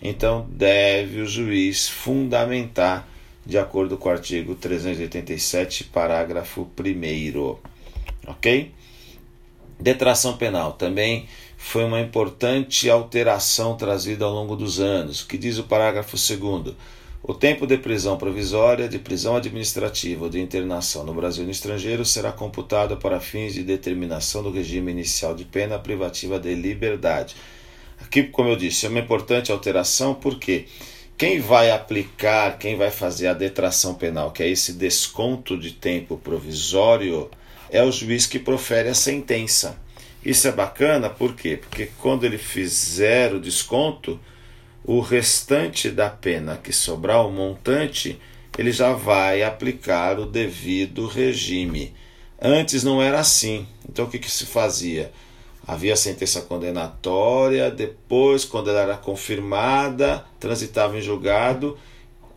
então 0.00 0.46
deve 0.50 1.22
o 1.22 1.26
juiz 1.26 1.88
fundamentar 1.88 3.08
de 3.44 3.58
acordo 3.58 3.96
com 3.96 4.10
o 4.10 4.12
artigo 4.12 4.54
387, 4.54 5.84
parágrafo 5.84 6.70
1. 6.78 7.56
Ok? 8.26 8.72
Detração 9.80 10.36
penal 10.36 10.72
também 10.72 11.28
foi 11.56 11.84
uma 11.84 12.00
importante 12.00 12.90
alteração 12.90 13.76
trazida 13.76 14.24
ao 14.24 14.32
longo 14.32 14.56
dos 14.56 14.80
anos. 14.80 15.20
O 15.20 15.26
que 15.28 15.38
diz 15.38 15.58
o 15.58 15.64
parágrafo 15.64 16.16
2? 16.16 16.74
O 17.22 17.34
tempo 17.34 17.66
de 17.66 17.76
prisão 17.76 18.16
provisória, 18.16 18.88
de 18.88 18.98
prisão 18.98 19.36
administrativa 19.36 20.24
ou 20.24 20.30
de 20.30 20.40
internação 20.40 21.04
no 21.04 21.12
Brasil 21.12 21.42
e 21.42 21.46
no 21.46 21.52
estrangeiro 21.52 22.04
será 22.04 22.32
computado 22.32 22.96
para 22.96 23.20
fins 23.20 23.54
de 23.54 23.62
determinação 23.62 24.42
do 24.42 24.50
regime 24.50 24.92
inicial 24.92 25.34
de 25.34 25.44
pena 25.44 25.78
privativa 25.78 26.38
de 26.38 26.54
liberdade. 26.54 27.34
Aqui, 28.00 28.22
como 28.24 28.48
eu 28.48 28.56
disse, 28.56 28.86
é 28.86 28.88
uma 28.88 29.00
importante 29.00 29.50
alteração 29.50 30.14
porque 30.14 30.66
quem 31.16 31.40
vai 31.40 31.70
aplicar, 31.72 32.56
quem 32.58 32.76
vai 32.76 32.90
fazer 32.92 33.26
a 33.26 33.34
detração 33.34 33.94
penal, 33.94 34.30
que 34.30 34.42
é 34.42 34.48
esse 34.48 34.72
desconto 34.72 35.58
de 35.58 35.72
tempo 35.72 36.16
provisório, 36.16 37.28
é 37.70 37.82
o 37.82 37.92
juiz 37.92 38.26
que 38.26 38.38
profere 38.38 38.88
a 38.88 38.94
sentença. 38.94 39.78
Isso 40.24 40.48
é 40.48 40.52
bacana, 40.52 41.08
por 41.08 41.34
quê? 41.34 41.56
Porque 41.56 41.90
quando 41.98 42.24
ele 42.24 42.38
fizer 42.38 43.32
o 43.32 43.40
desconto, 43.40 44.18
o 44.84 45.00
restante 45.00 45.90
da 45.90 46.10
pena 46.10 46.56
que 46.56 46.72
sobrar, 46.72 47.26
o 47.26 47.30
montante, 47.30 48.20
ele 48.56 48.72
já 48.72 48.92
vai 48.92 49.42
aplicar 49.42 50.18
o 50.18 50.26
devido 50.26 51.06
regime. 51.06 51.94
Antes 52.40 52.82
não 52.82 53.00
era 53.00 53.20
assim. 53.20 53.66
Então 53.88 54.06
o 54.06 54.08
que, 54.08 54.18
que 54.18 54.30
se 54.30 54.46
fazia? 54.46 55.12
Havia 55.66 55.94
sentença 55.96 56.40
condenatória, 56.40 57.70
depois, 57.70 58.44
quando 58.44 58.70
ela 58.70 58.80
era 58.80 58.96
confirmada, 58.96 60.24
transitava 60.40 60.96
em 60.96 61.02
julgado, 61.02 61.76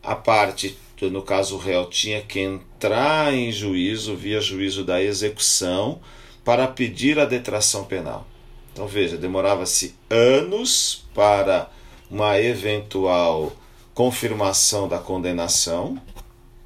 a 0.03 0.15
parte, 0.15 0.77
no 1.09 1.21
caso 1.21 1.55
o 1.55 1.57
réu, 1.57 1.85
tinha 1.85 2.21
que 2.21 2.39
entrar 2.39 3.33
em 3.33 3.51
juízo, 3.51 4.15
via 4.15 4.39
juízo 4.39 4.83
da 4.83 5.01
execução, 5.01 5.99
para 6.43 6.67
pedir 6.67 7.19
a 7.19 7.25
detração 7.25 7.85
penal. 7.85 8.27
Então 8.73 8.87
veja, 8.87 9.17
demorava-se 9.17 9.95
anos 10.09 11.05
para 11.13 11.69
uma 12.09 12.39
eventual 12.39 13.53
confirmação 13.93 14.87
da 14.87 14.97
condenação, 14.97 16.01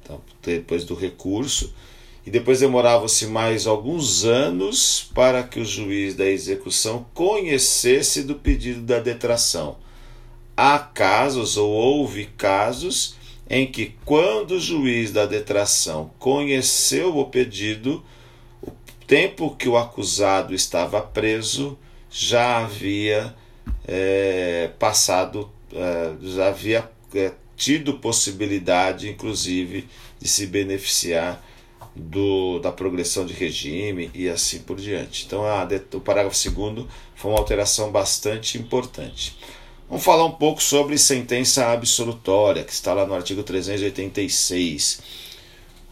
então, 0.02 0.20
depois 0.42 0.84
do 0.84 0.94
recurso, 0.94 1.74
e 2.24 2.30
depois 2.30 2.60
demorava-se 2.60 3.26
mais 3.26 3.66
alguns 3.66 4.24
anos 4.24 5.10
para 5.14 5.44
que 5.44 5.60
o 5.60 5.64
juiz 5.64 6.14
da 6.14 6.26
execução 6.26 7.06
conhecesse 7.14 8.22
do 8.24 8.34
pedido 8.34 8.80
da 8.80 8.98
detração. 8.98 9.76
Há 10.56 10.78
casos, 10.78 11.56
ou 11.56 11.70
houve 11.70 12.26
casos, 12.26 13.14
em 13.48 13.66
que, 13.66 13.94
quando 14.04 14.52
o 14.52 14.60
juiz 14.60 15.12
da 15.12 15.24
detração 15.24 16.10
conheceu 16.18 17.16
o 17.16 17.26
pedido, 17.26 18.04
o 18.62 18.72
tempo 19.06 19.54
que 19.54 19.68
o 19.68 19.76
acusado 19.76 20.54
estava 20.54 21.00
preso 21.00 21.78
já 22.10 22.64
havia 22.64 23.34
é, 23.86 24.70
passado, 24.78 25.50
é, 25.72 26.12
já 26.22 26.48
havia 26.48 26.90
é, 27.14 27.32
tido 27.56 27.94
possibilidade, 27.94 29.08
inclusive, 29.08 29.88
de 30.20 30.28
se 30.28 30.46
beneficiar 30.46 31.42
do, 31.94 32.58
da 32.58 32.70
progressão 32.70 33.24
de 33.24 33.32
regime 33.32 34.10
e 34.12 34.28
assim 34.28 34.58
por 34.60 34.76
diante. 34.76 35.24
Então, 35.24 35.44
a, 35.44 35.66
o 35.94 36.00
parágrafo 36.00 36.50
2 36.50 36.86
foi 37.14 37.30
uma 37.30 37.38
alteração 37.38 37.90
bastante 37.90 38.58
importante. 38.58 39.36
Vamos 39.88 40.04
falar 40.04 40.24
um 40.24 40.32
pouco 40.32 40.60
sobre 40.60 40.98
sentença 40.98 41.66
absolutória, 41.66 42.64
que 42.64 42.72
está 42.72 42.92
lá 42.92 43.06
no 43.06 43.14
artigo 43.14 43.44
386. 43.44 45.00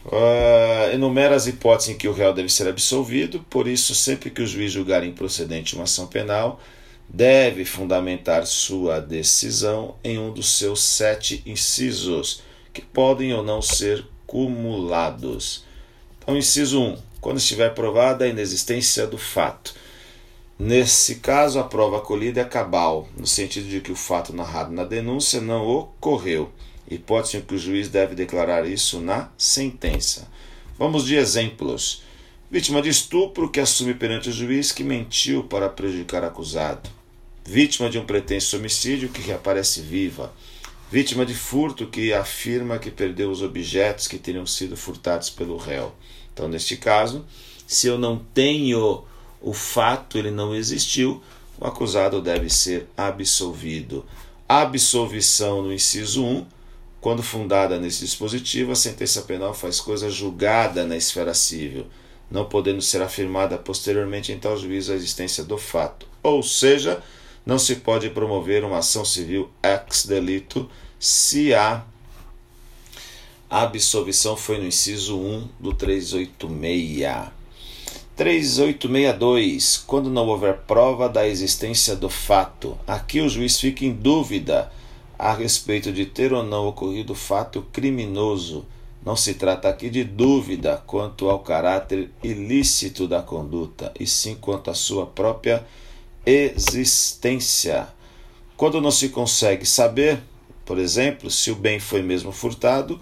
Uh, 0.05 0.93
enumera 0.93 1.33
as 1.33 1.47
hipóteses 1.47 1.95
em 1.95 1.97
que 1.97 2.07
o 2.07 2.11
réu 2.11 2.33
deve 2.33 2.49
ser 2.49 2.67
absolvido, 2.67 3.39
por 3.49 3.67
isso, 3.67 3.95
sempre 3.95 4.29
que 4.29 4.41
o 4.41 4.47
juiz 4.47 4.73
julgar 4.73 5.05
improcedente 5.05 5.75
uma 5.75 5.85
ação 5.85 6.07
penal, 6.07 6.59
deve 7.07 7.63
fundamentar 7.63 8.45
sua 8.45 8.99
decisão 8.99 9.95
em 10.03 10.19
um 10.19 10.31
dos 10.31 10.57
seus 10.57 10.83
sete 10.83 11.41
incisos, 11.45 12.43
que 12.73 12.81
podem 12.81 13.33
ou 13.33 13.43
não 13.43 13.61
ser 13.61 14.05
cumulados. 14.27 15.63
Então, 16.19 16.35
inciso 16.35 16.81
1. 16.81 16.97
Quando 17.21 17.37
estiver 17.37 17.73
provada 17.73 18.25
a 18.25 18.27
inexistência 18.27 19.07
do 19.07 19.17
fato. 19.17 19.73
Nesse 20.57 21.15
caso, 21.15 21.59
a 21.59 21.65
prova 21.65 21.97
acolhida 21.97 22.39
é 22.39 22.45
cabal, 22.45 23.09
no 23.17 23.27
sentido 23.27 23.67
de 23.67 23.81
que 23.81 23.91
o 23.91 23.95
fato 23.95 24.33
narrado 24.33 24.71
na 24.71 24.85
denúncia 24.85 25.41
não 25.41 25.67
ocorreu, 25.67 26.49
hipótese 26.89 27.37
em 27.37 27.41
que 27.41 27.55
o 27.55 27.57
juiz 27.57 27.89
deve 27.89 28.15
declarar 28.15 28.65
isso 28.65 29.01
na 29.01 29.29
sentença. 29.37 30.31
Vamos 30.79 31.05
de 31.05 31.15
exemplos. 31.15 32.03
Vítima 32.49 32.81
de 32.81 32.87
estupro 32.87 33.49
que 33.49 33.59
assume 33.59 33.93
perante 33.93 34.29
o 34.29 34.31
juiz 34.31 34.71
que 34.71 34.83
mentiu 34.83 35.43
para 35.43 35.67
prejudicar 35.67 36.23
acusado. 36.23 36.89
Vítima 37.43 37.89
de 37.89 37.99
um 37.99 38.05
pretenso 38.05 38.55
homicídio 38.55 39.09
que 39.09 39.21
reaparece 39.21 39.81
viva. 39.81 40.33
Vítima 40.89 41.25
de 41.25 41.33
furto 41.33 41.87
que 41.87 42.13
afirma 42.13 42.79
que 42.79 42.89
perdeu 42.89 43.29
os 43.29 43.41
objetos 43.41 44.07
que 44.07 44.17
teriam 44.17 44.45
sido 44.45 44.77
furtados 44.77 45.29
pelo 45.29 45.57
réu. 45.57 45.93
Então, 46.33 46.47
neste 46.47 46.77
caso, 46.77 47.25
se 47.67 47.87
eu 47.87 47.97
não 47.97 48.17
tenho 48.33 49.03
o 49.45 49.53
fato, 49.53 50.17
ele 50.17 50.31
não 50.31 50.55
existiu, 50.55 51.21
o 51.59 51.67
acusado 51.67 52.19
deve 52.19 52.49
ser 52.49 52.87
absolvido. 52.97 54.03
Absolvição 54.49 55.61
no 55.61 55.71
inciso 55.71 56.25
1 56.25 56.45
quando 56.99 57.21
fundada 57.21 57.79
nesse 57.79 58.03
dispositivo, 58.03 58.71
a 58.71 58.75
sentença 58.75 59.21
penal 59.21 59.53
faz 59.53 59.79
coisa 59.79 60.09
julgada 60.09 60.83
na 60.87 60.97
esfera 60.97 61.35
civil, 61.35 61.85
não 62.31 62.45
podendo 62.45 62.81
ser 62.81 62.99
afirmada 63.03 63.59
posteriormente 63.59 64.31
em 64.31 64.39
tal 64.39 64.57
juízo 64.57 64.91
a 64.91 64.95
existência 64.95 65.43
do 65.43 65.59
fato. 65.59 66.07
Ou 66.23 66.41
seja, 66.41 67.03
não 67.45 67.59
se 67.59 67.75
pode 67.75 68.09
promover 68.09 68.63
uma 68.63 68.79
ação 68.79 69.05
civil 69.05 69.51
ex 69.61 70.07
delito 70.07 70.67
se 70.99 71.53
a 71.53 71.83
absolvição 73.47 74.35
foi 74.35 74.57
no 74.57 74.65
inciso 74.65 75.19
1 75.19 75.49
do 75.59 75.71
386. 75.71 77.34
3862. 78.15 79.83
Quando 79.85 80.09
não 80.09 80.27
houver 80.27 80.59
prova 80.59 81.09
da 81.09 81.27
existência 81.27 81.95
do 81.95 82.09
fato, 82.09 82.77
aqui 82.87 83.19
o 83.19 83.27
juiz 83.27 83.59
fica 83.59 83.85
em 83.85 83.91
dúvida 83.91 84.71
a 85.19 85.33
respeito 85.33 85.91
de 85.91 86.05
ter 86.05 86.31
ou 86.31 86.43
não 86.43 86.67
ocorrido 86.67 87.13
fato 87.13 87.61
criminoso. 87.73 88.65
Não 89.05 89.15
se 89.15 89.33
trata 89.33 89.67
aqui 89.67 89.89
de 89.89 90.03
dúvida 90.03 90.81
quanto 90.87 91.29
ao 91.29 91.39
caráter 91.39 92.09
ilícito 92.23 93.07
da 93.07 93.21
conduta, 93.21 93.91
e 93.99 94.07
sim 94.07 94.35
quanto 94.35 94.71
à 94.71 94.73
sua 94.73 95.05
própria 95.05 95.65
existência. 96.25 97.87
Quando 98.57 98.81
não 98.81 98.91
se 98.91 99.09
consegue 99.09 99.65
saber, 99.65 100.23
por 100.65 100.79
exemplo, 100.79 101.29
se 101.29 101.51
o 101.51 101.55
bem 101.55 101.79
foi 101.79 102.01
mesmo 102.01 102.31
furtado 102.31 102.99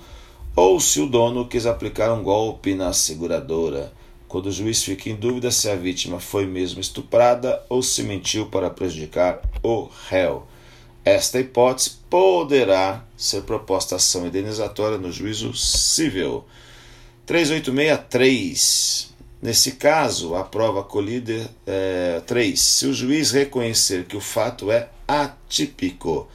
ou 0.56 0.80
se 0.80 1.00
o 1.00 1.08
dono 1.08 1.48
quis 1.48 1.66
aplicar 1.66 2.12
um 2.12 2.24
golpe 2.24 2.74
na 2.74 2.92
seguradora. 2.92 3.94
Quando 4.34 4.48
o 4.48 4.52
juiz 4.52 4.84
fica 4.84 5.12
em 5.12 5.16
dúvida 5.16 5.52
se 5.52 5.70
a 5.70 5.76
vítima 5.76 6.20
foi 6.20 6.48
mesmo 6.48 6.82
estuprada 6.82 7.64
ou 7.70 7.84
se 7.84 8.02
mentiu 8.02 8.48
para 8.48 8.68
prejudicar 8.68 9.40
o 9.62 9.88
réu. 10.10 10.48
Esta 11.06 11.40
hipótese 11.40 11.98
poderá 12.10 13.06
ser 13.16 13.44
proposta 13.44 13.98
ação 13.98 14.26
indenizatória 14.26 14.98
no 14.98 15.12
juízo 15.12 15.54
civil. 15.54 16.46
3863. 17.28 19.14
Nesse 19.40 19.74
caso, 19.74 20.34
a 20.34 20.44
prova 20.44 20.84
colhida 20.84 21.48
é 21.68 22.20
3. 22.26 22.60
Se 22.60 22.88
o 22.88 22.94
juiz 22.94 23.30
reconhecer 23.30 24.06
que 24.06 24.18
o 24.18 24.20
fato 24.20 24.72
é 24.72 24.90
atípico. 25.08 26.28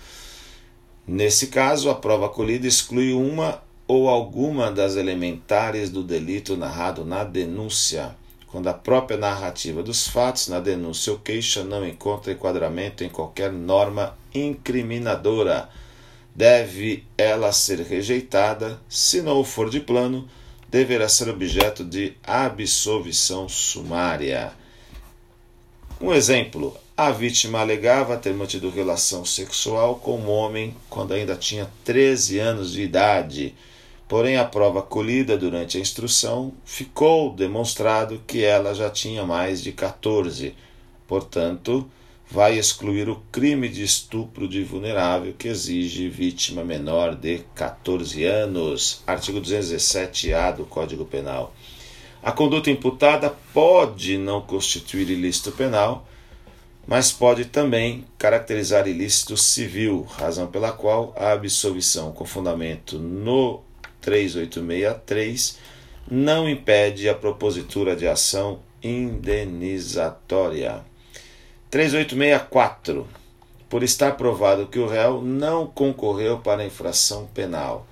Nesse 1.04 1.48
caso, 1.48 1.90
a 1.90 1.96
prova 1.96 2.28
colhida 2.28 2.64
exclui 2.64 3.12
uma 3.12 3.60
ou 3.88 4.08
alguma 4.08 4.70
das 4.70 4.96
elementares 4.96 5.88
do 5.88 6.04
delito 6.04 6.56
narrado 6.58 7.06
na 7.06 7.24
denúncia 7.24 8.14
quando 8.48 8.68
a 8.68 8.74
própria 8.74 9.18
narrativa 9.18 9.82
dos 9.82 10.08
fatos 10.08 10.48
na 10.48 10.60
denúncia 10.60 11.12
ou 11.12 11.18
queixa 11.18 11.62
não 11.64 11.86
encontra 11.86 12.32
enquadramento 12.32 13.04
em 13.04 13.08
qualquer 13.08 13.52
norma 13.52 14.16
incriminadora. 14.34 15.68
Deve 16.34 17.04
ela 17.16 17.52
ser 17.52 17.80
rejeitada, 17.80 18.80
se 18.88 19.20
não 19.20 19.44
for 19.44 19.68
de 19.68 19.80
plano, 19.80 20.28
deverá 20.68 21.08
ser 21.08 21.28
objeto 21.28 21.84
de 21.84 22.14
absolvição 22.22 23.48
sumária. 23.48 24.52
Um 26.00 26.14
exemplo: 26.14 26.74
a 26.96 27.10
vítima 27.10 27.60
alegava 27.60 28.16
ter 28.16 28.32
mantido 28.32 28.70
relação 28.70 29.24
sexual 29.24 29.96
com 29.96 30.16
um 30.18 30.30
homem 30.30 30.74
quando 30.88 31.12
ainda 31.12 31.36
tinha 31.36 31.68
13 31.84 32.38
anos 32.38 32.72
de 32.72 32.82
idade 32.82 33.54
Porém, 34.08 34.38
a 34.38 34.44
prova 34.44 34.80
colhida 34.80 35.36
durante 35.36 35.76
a 35.76 35.80
instrução 35.80 36.54
ficou 36.64 37.34
demonstrado 37.34 38.22
que 38.26 38.42
ela 38.42 38.74
já 38.74 38.88
tinha 38.88 39.22
mais 39.22 39.62
de 39.62 39.70
14. 39.70 40.54
Portanto, 41.06 41.88
vai 42.30 42.58
excluir 42.58 43.10
o 43.10 43.22
crime 43.30 43.68
de 43.68 43.82
estupro 43.82 44.48
de 44.48 44.64
vulnerável 44.64 45.34
que 45.34 45.48
exige 45.48 46.08
vítima 46.08 46.64
menor 46.64 47.14
de 47.14 47.40
14 47.54 48.24
anos. 48.24 49.02
Artigo 49.06 49.42
217-A 49.42 50.52
do 50.52 50.64
Código 50.64 51.04
Penal. 51.04 51.54
A 52.22 52.32
conduta 52.32 52.70
imputada 52.70 53.34
pode 53.52 54.16
não 54.16 54.40
constituir 54.40 55.08
ilícito 55.10 55.52
penal, 55.52 56.06
mas 56.86 57.12
pode 57.12 57.44
também 57.44 58.06
caracterizar 58.18 58.88
ilícito 58.88 59.36
civil, 59.36 60.02
razão 60.02 60.46
pela 60.46 60.72
qual 60.72 61.14
a 61.16 61.32
absolvição 61.32 62.10
com 62.10 62.24
fundamento 62.24 62.98
no 62.98 63.67
3863 64.00 65.58
não 66.10 66.48
impede 66.48 67.08
a 67.08 67.14
propositura 67.14 67.94
de 67.94 68.06
ação 68.06 68.60
indenizatória. 68.82 70.84
3864. 71.70 73.06
Por 73.68 73.82
estar 73.82 74.16
provado 74.16 74.66
que 74.66 74.78
o 74.78 74.86
réu 74.86 75.20
não 75.20 75.66
concorreu 75.66 76.38
para 76.38 76.62
a 76.62 76.66
infração 76.66 77.26
penal. 77.34 77.86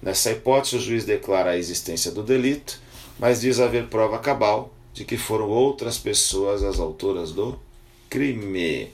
Nessa 0.00 0.30
hipótese, 0.30 0.76
o 0.76 0.80
juiz 0.80 1.04
declara 1.04 1.50
a 1.50 1.58
existência 1.58 2.12
do 2.12 2.22
delito, 2.22 2.80
mas 3.18 3.40
diz 3.40 3.58
haver 3.58 3.88
prova 3.88 4.20
cabal 4.20 4.72
de 4.94 5.04
que 5.04 5.16
foram 5.16 5.48
outras 5.48 5.98
pessoas 5.98 6.62
as 6.62 6.78
autoras 6.78 7.32
do 7.32 7.58
crime. 8.08 8.88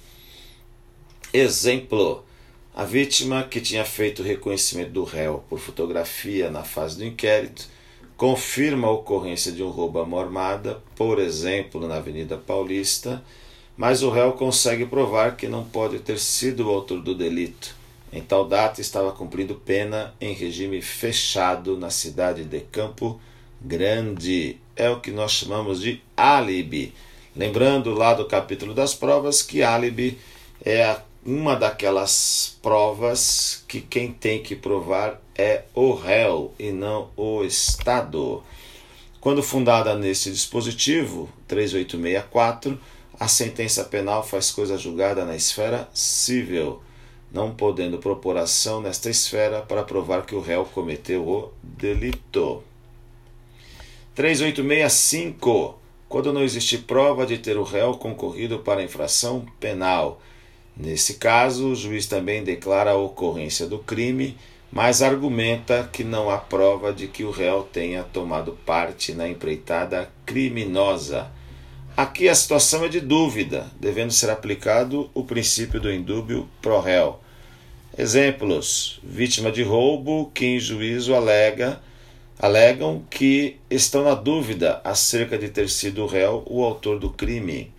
Exemplo: 1.33 2.25
a 2.75 2.85
vítima, 2.85 3.43
que 3.43 3.61
tinha 3.61 3.85
feito 3.85 4.23
o 4.23 4.25
reconhecimento 4.25 4.93
do 4.93 5.05
réu 5.05 5.45
por 5.49 5.59
fotografia 5.59 6.51
na 6.51 6.65
fase 6.65 6.97
do 6.97 7.05
inquérito, 7.05 7.69
confirma 8.17 8.89
a 8.89 8.93
ocorrência 8.93 9.53
de 9.53 9.63
um 9.63 9.69
roubo 9.69 10.01
à 10.01 10.07
mão 10.07 10.19
armada, 10.19 10.83
por 10.97 11.19
exemplo, 11.19 11.87
na 11.87 11.97
Avenida 11.97 12.37
Paulista, 12.37 13.23
mas 13.77 14.03
o 14.03 14.11
réu 14.11 14.33
consegue 14.33 14.87
provar 14.87 15.37
que 15.37 15.49
não 15.49 15.65
pode 15.65 15.99
ter 15.99 16.19
sido 16.19 16.67
o 16.67 16.71
autor 16.71 17.03
do 17.03 17.15
delito. 17.15 17.75
Em 18.13 18.23
tal 18.23 18.47
data 18.47 18.81
estava 18.81 19.13
cumprindo 19.13 19.55
pena 19.55 20.15
em 20.21 20.35
regime 20.35 20.81
fechado 20.83 21.79
na 21.79 21.91
cidade 21.91 22.45
de 22.45 22.61
Campo 22.61 23.21
Grande. 23.61 24.59
É 24.77 24.91
o 24.91 25.01
que 25.01 25.11
nós 25.11 25.33
chamamos 25.33 25.81
de 25.81 26.01
álibi. 26.17 26.95
Lembrando 27.35 27.95
lá 27.95 28.13
do 28.13 28.27
capítulo 28.27 28.75
das 28.75 28.95
provas 28.95 29.43
que 29.43 29.63
álibi 29.63 30.19
é 30.63 30.85
a 30.85 31.03
uma 31.25 31.55
daquelas 31.55 32.57
provas 32.61 33.65
que 33.69 33.81
quem 33.81 34.13
tem 34.13 34.43
que 34.43 34.57
provar 34.57 35.21
é 35.37 35.63
o 35.75 35.95
réu 35.95 36.53
e 36.59 36.73
não 36.73 37.11
o 37.17 37.45
Estado. 37.45 38.43
Quando 39.21 39.43
fundada 39.43 39.95
nesse 39.95 40.33
dispositivo, 40.33 41.29
3864, 41.47 42.79
a 43.21 43.29
sentença 43.29 43.85
penal 43.85 44.27
faz 44.27 44.51
coisa 44.51 44.77
julgada 44.77 45.25
na 45.25 45.37
esfera 45.37 45.89
civil, 45.95 46.83
não 47.33 47.55
podendo 47.55 47.99
propor 47.99 48.37
ação 48.37 48.81
nesta 48.81 49.09
esfera 49.09 49.61
para 49.61 49.85
provar 49.85 50.27
que 50.27 50.35
o 50.35 50.41
réu 50.41 50.65
cometeu 50.65 51.23
o 51.29 51.53
delito. 51.63 52.65
3865. 54.17 55.79
Quando 56.09 56.33
não 56.33 56.43
existe 56.43 56.77
prova 56.77 57.25
de 57.25 57.39
ter 57.39 57.57
o 57.57 57.63
réu 57.63 57.95
concorrido 57.95 58.59
para 58.59 58.83
infração 58.83 59.47
penal, 59.61 60.21
Nesse 60.77 61.15
caso, 61.15 61.69
o 61.69 61.77
juiz 61.77 62.07
também 62.07 62.43
declara 62.43 62.93
a 62.93 62.97
ocorrência 62.97 63.67
do 63.67 63.79
crime, 63.79 64.37
mas 64.71 65.03
argumenta 65.03 65.89
que 65.93 66.03
não 66.03 66.31
há 66.31 66.39
prova 66.39 66.93
de 66.93 67.07
que 67.07 67.25
o 67.25 67.31
réu 67.31 67.63
tenha 67.63 68.03
tomado 68.03 68.53
parte 68.65 69.13
na 69.13 69.29
empreitada 69.29 70.11
criminosa. 70.25 71.31
Aqui 71.95 72.27
a 72.27 72.35
situação 72.35 72.85
é 72.87 72.89
de 72.89 73.01
dúvida, 73.01 73.71
devendo 73.79 74.13
ser 74.13 74.31
aplicado 74.31 75.11
o 75.13 75.25
princípio 75.25 75.79
do 75.79 75.93
indúbio 75.93 76.49
pro 76.63 76.81
réu. 76.81 77.21
Exemplos: 77.97 78.99
vítima 79.05 79.53
de 79.53 79.63
roubo 79.63 80.31
que 80.35 80.47
em 80.47 80.59
juízo 80.59 81.15
alega 81.15 81.81
alegam 82.39 83.05
que 83.09 83.57
estão 83.71 84.03
na 84.03 84.15
dúvida 84.15 84.81
acerca 84.83 85.39
de 85.39 85.49
ter 85.49 85.69
sido 85.69 86.03
o 86.03 86.07
réu 86.07 86.43
o 86.47 86.65
autor 86.65 86.99
do 86.99 87.11
crime. 87.11 87.72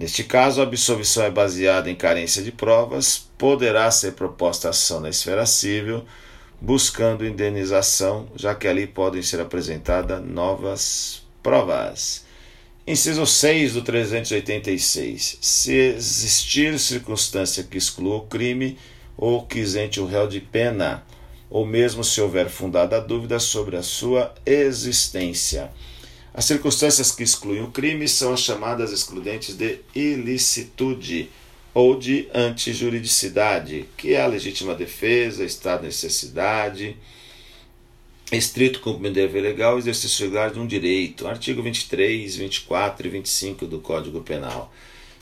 Neste 0.00 0.24
caso, 0.24 0.62
a 0.62 0.64
absolvição 0.64 1.24
é 1.24 1.30
baseada 1.30 1.90
em 1.90 1.94
carência 1.94 2.42
de 2.42 2.50
provas, 2.50 3.28
poderá 3.36 3.90
ser 3.90 4.12
proposta 4.12 4.70
ação 4.70 4.98
na 4.98 5.10
esfera 5.10 5.44
civil, 5.44 6.06
buscando 6.58 7.26
indenização, 7.26 8.26
já 8.34 8.54
que 8.54 8.66
ali 8.66 8.86
podem 8.86 9.20
ser 9.20 9.40
apresentadas 9.40 10.24
novas 10.24 11.22
provas. 11.42 12.24
Inciso 12.86 13.26
6 13.26 13.74
do 13.74 13.82
386. 13.82 15.36
Se 15.38 15.74
existir 15.74 16.78
circunstância 16.78 17.62
que 17.62 17.76
exclua 17.76 18.16
o 18.16 18.26
crime 18.26 18.78
ou 19.18 19.44
que 19.44 19.58
isente 19.58 20.00
o 20.00 20.06
réu 20.06 20.26
de 20.26 20.40
pena, 20.40 21.04
ou 21.50 21.66
mesmo 21.66 22.02
se 22.02 22.22
houver 22.22 22.48
fundada 22.48 23.02
dúvida 23.02 23.38
sobre 23.38 23.76
a 23.76 23.82
sua 23.82 24.34
existência. 24.46 25.70
As 26.32 26.44
circunstâncias 26.44 27.10
que 27.10 27.22
excluem 27.22 27.62
o 27.62 27.70
crime 27.70 28.06
são 28.08 28.32
as 28.32 28.40
chamadas 28.40 28.92
excludentes 28.92 29.56
de 29.56 29.80
ilicitude 29.94 31.28
ou 31.74 31.98
de 31.98 32.28
antijuridicidade, 32.34 33.88
que 33.96 34.14
é 34.14 34.22
a 34.22 34.26
legítima 34.26 34.74
defesa, 34.74 35.44
estado 35.44 35.80
de 35.80 35.86
necessidade, 35.86 36.96
estrito 38.32 38.80
cumprimento 38.80 39.14
do 39.14 39.20
dever 39.20 39.42
legal 39.42 39.76
e 39.76 39.80
exercício 39.80 40.30
de 40.30 40.58
um 40.58 40.66
direito. 40.66 41.26
Artigo 41.26 41.62
23, 41.62 42.36
24 42.36 43.06
e 43.06 43.10
25 43.10 43.66
do 43.66 43.80
Código 43.80 44.20
Penal. 44.20 44.72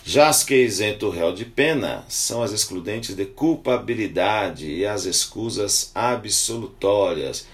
Já 0.04 0.28
as 0.28 0.42
que 0.42 0.54
isentam 0.54 1.08
o 1.08 1.12
réu 1.12 1.34
de 1.34 1.44
pena 1.44 2.04
são 2.08 2.42
as 2.42 2.52
excludentes 2.52 3.14
de 3.14 3.26
culpabilidade 3.26 4.66
e 4.66 4.86
as 4.86 5.04
escusas 5.04 5.90
absolutórias. 5.94 7.46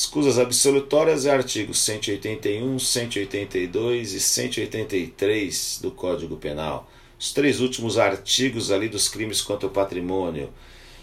Escusas 0.00 0.38
absolutórias 0.38 1.26
é 1.26 1.30
artigo 1.30 1.74
181, 1.74 2.78
182 2.78 4.14
e 4.14 4.18
183 4.18 5.78
do 5.82 5.90
Código 5.90 6.38
Penal. 6.38 6.90
Os 7.18 7.34
três 7.34 7.60
últimos 7.60 7.98
artigos 7.98 8.72
ali 8.72 8.88
dos 8.88 9.10
crimes 9.10 9.42
contra 9.42 9.66
o 9.66 9.70
patrimônio. 9.70 10.48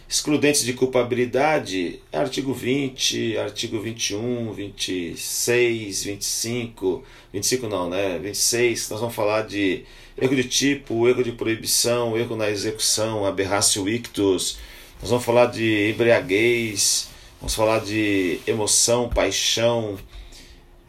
Excludentes 0.09 0.63
de 0.63 0.73
culpabilidade, 0.73 1.99
artigo 2.11 2.55
20, 2.55 3.37
artigo 3.37 3.79
21, 3.79 4.51
26, 4.51 6.03
25, 6.03 7.03
25 7.31 7.67
não, 7.67 7.87
né? 7.91 8.17
26, 8.17 8.89
nós 8.89 8.99
vamos 8.99 9.15
falar 9.15 9.43
de 9.43 9.83
erro 10.19 10.35
de 10.35 10.45
tipo, 10.45 11.07
erro 11.07 11.23
de 11.23 11.33
proibição, 11.33 12.17
erro 12.17 12.35
na 12.35 12.49
execução, 12.49 13.27
aberratio 13.27 13.87
ictus. 13.87 14.57
Nós 14.99 15.11
vamos 15.11 15.23
falar 15.23 15.45
de 15.45 15.91
embriaguez, 15.91 17.06
vamos 17.39 17.55
falar 17.55 17.79
de 17.79 18.39
emoção, 18.47 19.09
paixão, 19.09 19.97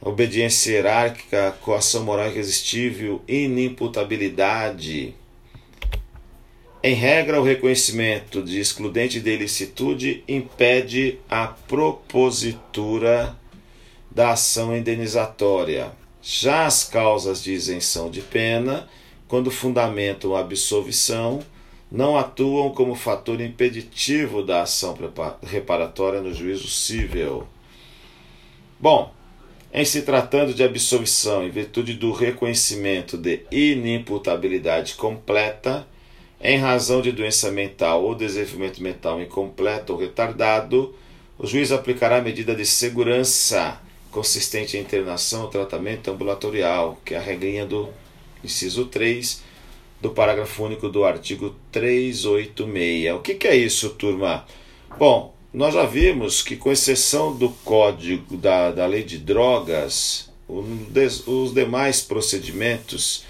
obediência 0.00 0.72
hierárquica, 0.72 1.56
coação 1.62 2.04
moral 2.04 2.28
irresistível, 2.28 3.22
inimputabilidade. 3.28 5.14
Em 6.82 6.94
regra, 6.94 7.40
o 7.40 7.44
reconhecimento 7.44 8.42
de 8.42 8.60
excludente 8.60 9.20
de 9.20 9.30
ilicitude 9.30 10.22
impede 10.28 11.18
a 11.28 11.48
propositura 11.48 13.36
da 14.10 14.30
ação 14.30 14.76
indenizatória. 14.76 15.92
Já 16.22 16.66
as 16.66 16.84
causas 16.84 17.42
de 17.42 17.52
isenção 17.52 18.10
de 18.10 18.20
pena, 18.20 18.88
quando 19.26 19.50
fundamentam 19.50 20.36
a 20.36 20.40
absolvição, 20.40 21.40
não 21.90 22.16
atuam 22.16 22.70
como 22.70 22.94
fator 22.94 23.40
impeditivo 23.40 24.42
da 24.42 24.62
ação 24.62 24.96
reparatória 25.42 26.20
no 26.20 26.32
juízo 26.32 26.68
civil. 26.68 27.46
Bom, 28.78 29.12
em 29.72 29.84
se 29.84 30.02
tratando 30.02 30.54
de 30.54 30.62
absolvição 30.62 31.44
em 31.44 31.50
virtude 31.50 31.94
do 31.94 32.12
reconhecimento 32.12 33.16
de 33.16 33.42
inimputabilidade 33.50 34.94
completa, 34.94 35.86
em 36.40 36.58
razão 36.58 37.02
de 37.02 37.10
doença 37.10 37.50
mental 37.50 38.04
ou 38.04 38.14
desenvolvimento 38.14 38.82
mental 38.82 39.20
incompleto 39.20 39.92
ou 39.92 39.98
retardado, 39.98 40.94
o 41.38 41.46
juiz 41.46 41.72
aplicará 41.72 42.20
medida 42.20 42.54
de 42.54 42.64
segurança 42.64 43.80
consistente 44.10 44.76
em 44.76 44.80
internação 44.80 45.42
ou 45.42 45.48
tratamento 45.48 46.10
ambulatorial, 46.10 46.98
que 47.04 47.14
é 47.14 47.18
a 47.18 47.20
regrinha 47.20 47.66
do 47.66 47.88
inciso 48.42 48.86
3 48.86 49.47
do 50.00 50.10
parágrafo 50.10 50.64
único 50.64 50.88
do 50.88 51.04
artigo 51.04 51.54
386. 51.72 53.14
O 53.14 53.20
que, 53.20 53.34
que 53.34 53.48
é 53.48 53.56
isso, 53.56 53.90
turma? 53.90 54.44
Bom, 54.98 55.34
nós 55.52 55.74
já 55.74 55.84
vimos 55.84 56.42
que, 56.42 56.56
com 56.56 56.70
exceção 56.70 57.34
do 57.36 57.48
código 57.64 58.36
da, 58.36 58.70
da 58.70 58.86
lei 58.86 59.02
de 59.02 59.18
drogas, 59.18 60.30
os 61.26 61.52
demais 61.52 62.00
procedimentos 62.00 63.24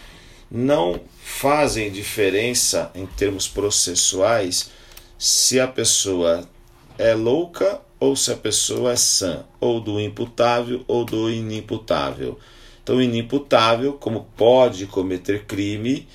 não 0.50 1.00
fazem 1.22 1.90
diferença 1.90 2.90
em 2.94 3.06
termos 3.06 3.46
processuais 3.46 4.70
se 5.18 5.60
a 5.60 5.66
pessoa 5.66 6.48
é 6.96 7.14
louca 7.14 7.80
ou 8.00 8.14
se 8.14 8.30
a 8.32 8.36
pessoa 8.36 8.92
é 8.92 8.96
sã, 8.96 9.44
ou 9.60 9.80
do 9.80 10.00
imputável 10.00 10.84
ou 10.86 11.04
do 11.04 11.30
inimputável. 11.30 12.38
Então, 12.82 13.02
inimputável, 13.02 13.92
como 13.94 14.26
pode 14.36 14.86
cometer 14.86 15.44
crime, 15.44 16.06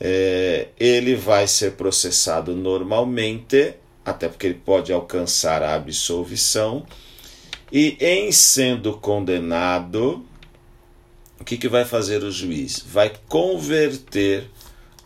é, 0.00 0.68
ele 0.78 1.14
vai 1.14 1.46
ser 1.46 1.72
processado 1.72 2.54
normalmente, 2.56 3.74
até 4.04 4.28
porque 4.28 4.46
ele 4.46 4.54
pode 4.54 4.90
alcançar 4.92 5.62
a 5.62 5.74
absolvição, 5.74 6.86
e 7.70 7.96
em 8.00 8.32
sendo 8.32 8.94
condenado, 8.94 10.24
o 11.38 11.44
que, 11.44 11.56
que 11.56 11.68
vai 11.68 11.84
fazer 11.84 12.24
o 12.24 12.30
juiz? 12.30 12.82
Vai 12.86 13.12
converter 13.28 14.48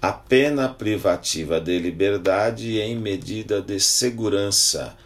a 0.01 0.13
pena 0.13 0.69
privativa 0.69 1.61
de 1.61 1.79
liberdade 1.79 2.79
em 2.79 2.97
medida 2.97 3.61
de 3.61 3.81
segurança, 3.81 4.97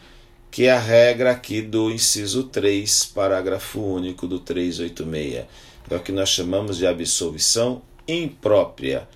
que 0.51 0.65
é 0.65 0.73
a 0.73 0.79
regra 0.79 1.31
aqui 1.31 1.63
do 1.63 1.91
inciso 1.91 2.45
3, 2.45 3.07
parágrafo 3.15 3.81
único 3.81 4.27
do 4.27 4.39
386. 4.39 5.47
É 5.91 5.97
o 5.97 6.01
que 6.01 6.13
nós 6.13 6.29
chamamos 6.29 6.79
de 6.79 6.87
absolvição 6.87 7.83
imprópria. 8.07 9.09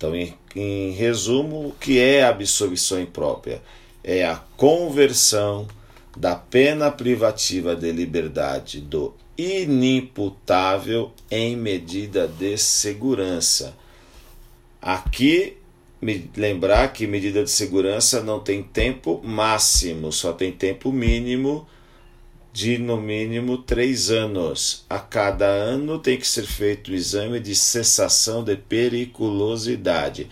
Então, 0.00 0.16
em, 0.16 0.34
em 0.56 0.92
resumo, 0.92 1.66
o 1.66 1.72
que 1.78 1.98
é 1.98 2.24
absolvição 2.24 2.98
imprópria? 2.98 3.60
É 4.02 4.24
a 4.24 4.36
conversão 4.56 5.68
da 6.16 6.34
pena 6.34 6.90
privativa 6.90 7.76
de 7.76 7.92
liberdade 7.92 8.80
do 8.80 9.12
inimputável 9.36 11.12
em 11.30 11.54
medida 11.54 12.26
de 12.26 12.56
segurança. 12.56 13.76
Aqui, 14.80 15.58
lembrar 16.34 16.94
que 16.94 17.06
medida 17.06 17.44
de 17.44 17.50
segurança 17.50 18.22
não 18.22 18.40
tem 18.40 18.62
tempo 18.62 19.20
máximo, 19.22 20.10
só 20.10 20.32
tem 20.32 20.50
tempo 20.50 20.90
mínimo 20.90 21.68
de 22.52 22.78
no 22.78 22.96
mínimo 22.96 23.58
três 23.58 24.10
anos. 24.10 24.84
A 24.88 24.98
cada 24.98 25.46
ano 25.46 25.98
tem 25.98 26.16
que 26.18 26.26
ser 26.26 26.44
feito 26.44 26.90
o 26.90 26.94
exame 26.94 27.40
de 27.40 27.54
cessação 27.54 28.42
de 28.42 28.56
periculosidade. 28.56 30.28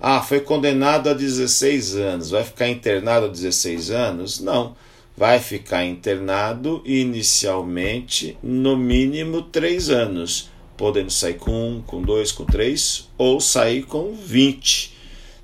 Ah, 0.00 0.20
foi 0.20 0.40
condenado 0.40 1.08
a 1.08 1.12
16 1.14 1.96
anos, 1.96 2.30
vai 2.30 2.42
ficar 2.44 2.68
internado 2.68 3.26
a 3.26 3.28
16 3.28 3.90
anos? 3.90 4.40
Não 4.40 4.74
vai 5.16 5.38
ficar 5.38 5.84
internado 5.84 6.82
inicialmente 6.84 8.36
no 8.42 8.76
mínimo 8.76 9.42
três 9.42 9.90
anos, 9.90 10.50
podendo 10.76 11.10
sair 11.10 11.34
com 11.34 11.76
um, 11.76 11.82
com 11.82 12.02
dois, 12.02 12.32
com 12.32 12.44
três 12.44 13.08
ou 13.18 13.40
sair 13.40 13.84
com 13.84 14.14
vinte, 14.14 14.96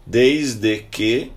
desde 0.07 0.79
que 0.91 1.31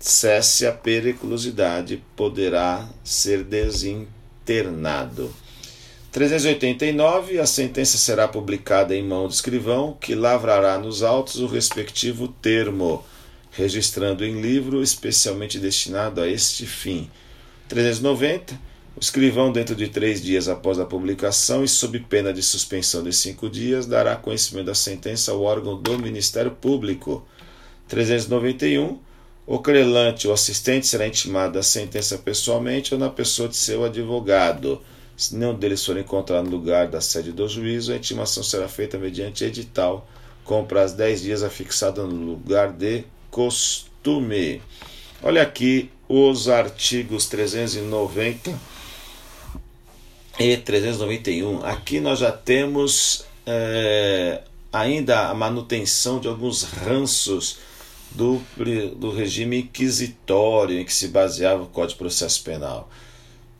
cesse 0.00 0.66
a 0.66 0.72
periculosidade, 0.72 2.02
poderá 2.16 2.88
ser 3.04 3.44
desinternado. 3.44 5.30
389. 6.10 7.38
A 7.38 7.46
sentença 7.46 7.98
será 7.98 8.26
publicada 8.26 8.96
em 8.96 9.04
mão 9.04 9.28
do 9.28 9.32
escrivão, 9.32 9.96
que 10.00 10.14
lavrará 10.14 10.78
nos 10.78 11.02
autos 11.02 11.36
o 11.36 11.46
respectivo 11.46 12.26
termo, 12.26 13.04
registrando 13.52 14.24
em 14.24 14.40
livro 14.40 14.82
especialmente 14.82 15.58
destinado 15.58 16.20
a 16.20 16.28
este 16.28 16.66
fim 16.66 17.10
390. 17.68 18.70
O 18.96 19.00
escrivão, 19.00 19.52
dentro 19.52 19.76
de 19.76 19.86
três 19.88 20.20
dias 20.20 20.48
após 20.48 20.78
a 20.80 20.84
publicação 20.84 21.62
e 21.62 21.68
sob 21.68 22.00
pena 22.00 22.32
de 22.32 22.42
suspensão 22.42 23.04
de 23.04 23.12
cinco 23.12 23.48
dias, 23.48 23.86
dará 23.86 24.16
conhecimento 24.16 24.66
da 24.66 24.74
sentença 24.74 25.30
ao 25.30 25.42
órgão 25.42 25.80
do 25.80 25.98
Ministério 25.98 26.50
Público. 26.50 27.24
391. 27.86 28.98
O 29.46 29.58
querelante 29.58 30.28
ou 30.28 30.34
assistente 30.34 30.86
será 30.86 31.06
intimado 31.06 31.54
da 31.54 31.62
sentença 31.62 32.18
pessoalmente 32.18 32.94
ou 32.94 33.00
na 33.00 33.10
pessoa 33.10 33.48
de 33.48 33.56
seu 33.56 33.84
advogado. 33.84 34.80
Se 35.16 35.34
nenhum 35.34 35.54
deles 35.54 35.84
for 35.84 35.98
encontrado 35.98 36.44
no 36.44 36.50
lugar 36.50 36.88
da 36.88 37.00
sede 37.00 37.32
do 37.32 37.48
juízo, 37.48 37.92
a 37.92 37.96
intimação 37.96 38.42
será 38.42 38.68
feita 38.68 38.96
mediante 38.96 39.44
edital, 39.44 40.08
com 40.44 40.64
prazo 40.64 40.96
10 40.96 41.22
dias 41.22 41.42
afixado 41.42 42.06
no 42.06 42.24
lugar 42.24 42.72
de 42.72 43.04
costume. 43.30 44.62
Olha 45.22 45.42
aqui 45.42 45.90
os 46.08 46.48
artigos 46.48 47.26
390 47.26 48.58
e 50.38 50.56
391. 50.56 51.64
Aqui 51.64 52.00
nós 52.00 52.18
já 52.18 52.32
temos 52.32 53.24
é, 53.44 54.42
ainda 54.72 55.28
a 55.28 55.34
manutenção 55.34 56.18
de 56.18 56.28
alguns 56.28 56.62
ranços 56.62 57.58
do, 58.12 58.40
do 58.96 59.10
regime 59.10 59.60
inquisitório 59.60 60.78
em 60.78 60.84
que 60.84 60.92
se 60.92 61.08
baseava 61.08 61.62
o 61.62 61.66
Código 61.66 61.92
de 61.92 61.98
Processo 61.98 62.42
Penal. 62.42 62.90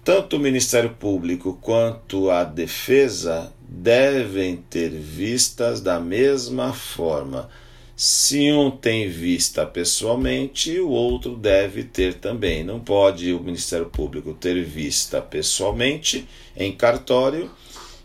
tanto 0.04 0.36
o 0.36 0.40
Ministério 0.40 0.90
Público 0.90 1.58
quanto 1.60 2.30
a 2.30 2.42
defesa 2.42 3.52
devem 3.68 4.56
ter 4.56 4.90
vistas 4.90 5.80
da 5.80 6.00
mesma 6.00 6.72
forma. 6.72 7.48
Se 7.94 8.50
um 8.50 8.70
tem 8.70 9.10
vista 9.10 9.66
pessoalmente, 9.66 10.80
o 10.80 10.88
outro 10.88 11.36
deve 11.36 11.84
ter 11.84 12.14
também. 12.14 12.64
Não 12.64 12.80
pode 12.80 13.30
o 13.32 13.40
Ministério 13.40 13.86
Público 13.86 14.32
ter 14.32 14.64
vista 14.64 15.20
pessoalmente 15.20 16.26
em 16.56 16.72
cartório 16.72 17.50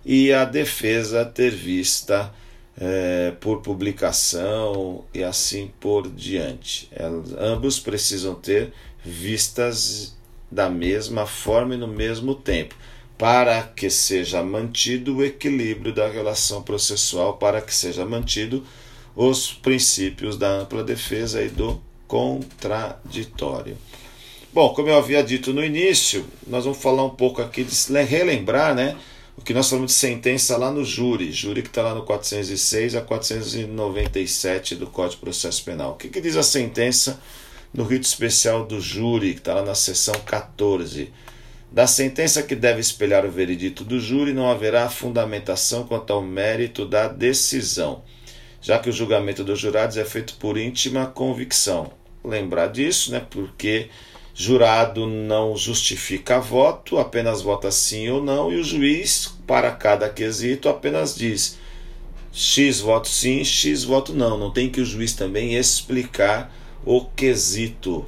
e 0.06 0.34
a 0.34 0.43
defesa 0.43 1.24
ter 1.24 1.52
vista 1.52 2.34
é, 2.78 3.32
por 3.39 3.61
publicação 3.61 5.03
e 5.13 5.23
assim 5.23 5.71
por 5.80 6.09
diante. 6.09 6.88
Elas, 6.91 7.34
ambos 7.38 7.80
precisam 7.80 8.36
ter 8.36 8.73
vistas 9.03 10.15
da 10.51 10.69
mesma 10.69 11.26
forma 11.26 11.76
e 11.76 11.78
no 11.78 11.88
mesmo 11.88 12.36
tempo, 12.36 12.76
para 13.17 13.63
que 13.63 13.89
seja 13.89 14.43
mantido 14.43 15.17
o 15.17 15.23
equilíbrio 15.23 15.93
da 15.93 16.07
relação 16.07 16.61
processual, 16.61 17.38
para 17.38 17.61
que 17.61 17.73
seja 17.73 18.05
mantido 18.05 18.65
os 19.15 19.53
princípios 19.53 20.38
da 20.38 20.49
ampla 20.49 20.84
defesa 20.84 21.41
e 21.41 21.49
do 21.49 21.82
contraditório. 22.07 23.78
Bom, 24.53 24.73
como 24.73 24.88
eu 24.88 24.97
havia 24.97 25.21
dito 25.23 25.53
no 25.53 25.63
início, 25.63 26.26
nós 26.47 26.63
vamos 26.63 26.82
falar 26.82 27.03
um 27.03 27.09
pouco 27.09 27.41
aqui 27.41 27.63
de 27.63 28.01
relembrar, 28.03 28.73
né? 28.73 28.95
O 29.38 29.41
que 29.41 29.53
nós 29.53 29.69
falamos 29.69 29.91
de 29.91 29.97
sentença 29.97 30.57
lá 30.57 30.71
no 30.71 30.83
júri, 30.83 31.31
júri 31.31 31.61
que 31.61 31.67
está 31.67 31.81
lá 31.81 31.93
no 31.93 32.03
406 32.03 32.95
a 32.95 33.01
497 33.01 34.75
do 34.75 34.88
Código 34.88 35.15
de 35.15 35.21
Processo 35.21 35.63
Penal. 35.63 35.91
O 35.91 35.95
que, 35.95 36.07
que 36.07 36.21
diz 36.21 36.38
a 36.38 36.43
sentença 36.43 37.19
no 37.73 37.83
rito 37.83 38.03
especial 38.03 38.65
do 38.65 38.79
júri, 38.79 39.33
que 39.33 39.39
está 39.39 39.55
lá 39.55 39.61
na 39.61 39.75
seção 39.75 40.15
14? 40.25 41.11
Da 41.69 41.86
sentença 41.86 42.41
que 42.41 42.55
deve 42.55 42.79
espelhar 42.79 43.25
o 43.25 43.31
veredito 43.31 43.83
do 43.83 43.99
júri, 43.99 44.31
não 44.31 44.49
haverá 44.49 44.88
fundamentação 44.88 45.86
quanto 45.86 46.13
ao 46.13 46.21
mérito 46.21 46.86
da 46.86 47.09
decisão, 47.09 48.03
já 48.61 48.79
que 48.79 48.89
o 48.89 48.93
julgamento 48.93 49.43
dos 49.43 49.59
jurados 49.59 49.97
é 49.97 50.05
feito 50.05 50.36
por 50.36 50.57
íntima 50.57 51.07
convicção. 51.07 51.91
Lembrar 52.23 52.67
disso, 52.67 53.11
né? 53.11 53.25
Porque 53.29 53.89
Jurado 54.38 55.07
não 55.07 55.55
justifica 55.55 56.41
voto, 56.41 56.97
apenas 56.97 57.41
vota 57.41 57.71
sim 57.71 58.09
ou 58.09 58.21
não, 58.21 58.51
e 58.51 58.57
o 58.57 58.63
juiz, 58.65 59.33
para 59.47 59.71
cada 59.71 60.09
quesito, 60.09 60.67
apenas 60.67 61.15
diz 61.15 61.57
X 62.33 62.81
voto 62.81 63.07
sim, 63.07 63.45
X 63.45 63.86
voto 63.86 64.13
não. 64.13 64.38
Não 64.38 64.51
tem 64.51 64.69
que 64.69 64.81
o 64.81 64.86
juiz 64.86 65.13
também 65.13 65.55
explicar 65.55 66.53
o 66.83 67.05
quesito. 67.05 68.05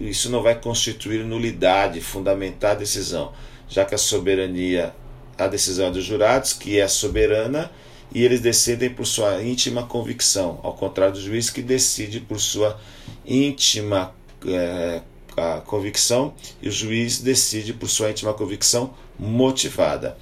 Isso 0.00 0.28
não 0.30 0.42
vai 0.42 0.60
constituir 0.60 1.24
nulidade, 1.24 2.00
fundamentar 2.00 2.72
a 2.72 2.74
decisão, 2.80 3.32
já 3.68 3.84
que 3.84 3.94
a 3.94 3.98
soberania, 3.98 4.92
a 5.38 5.46
decisão 5.46 5.86
é 5.86 5.90
dos 5.92 6.04
jurados, 6.04 6.54
que 6.54 6.80
é 6.80 6.88
soberana, 6.88 7.70
e 8.12 8.24
eles 8.24 8.40
decidem 8.40 8.90
por 8.90 9.06
sua 9.06 9.40
íntima 9.40 9.84
convicção, 9.84 10.58
ao 10.64 10.74
contrário 10.74 11.14
do 11.14 11.20
juiz 11.20 11.50
que 11.50 11.62
decide 11.62 12.18
por 12.18 12.40
sua 12.40 12.80
íntima 13.24 14.12
é, 14.44 15.02
a 15.36 15.60
convicção 15.60 16.34
e 16.60 16.68
o 16.68 16.72
juiz 16.72 17.20
decide 17.20 17.72
por 17.72 17.88
sua 17.88 18.10
íntima 18.10 18.34
convicção 18.34 18.94
motivada. 19.18 20.16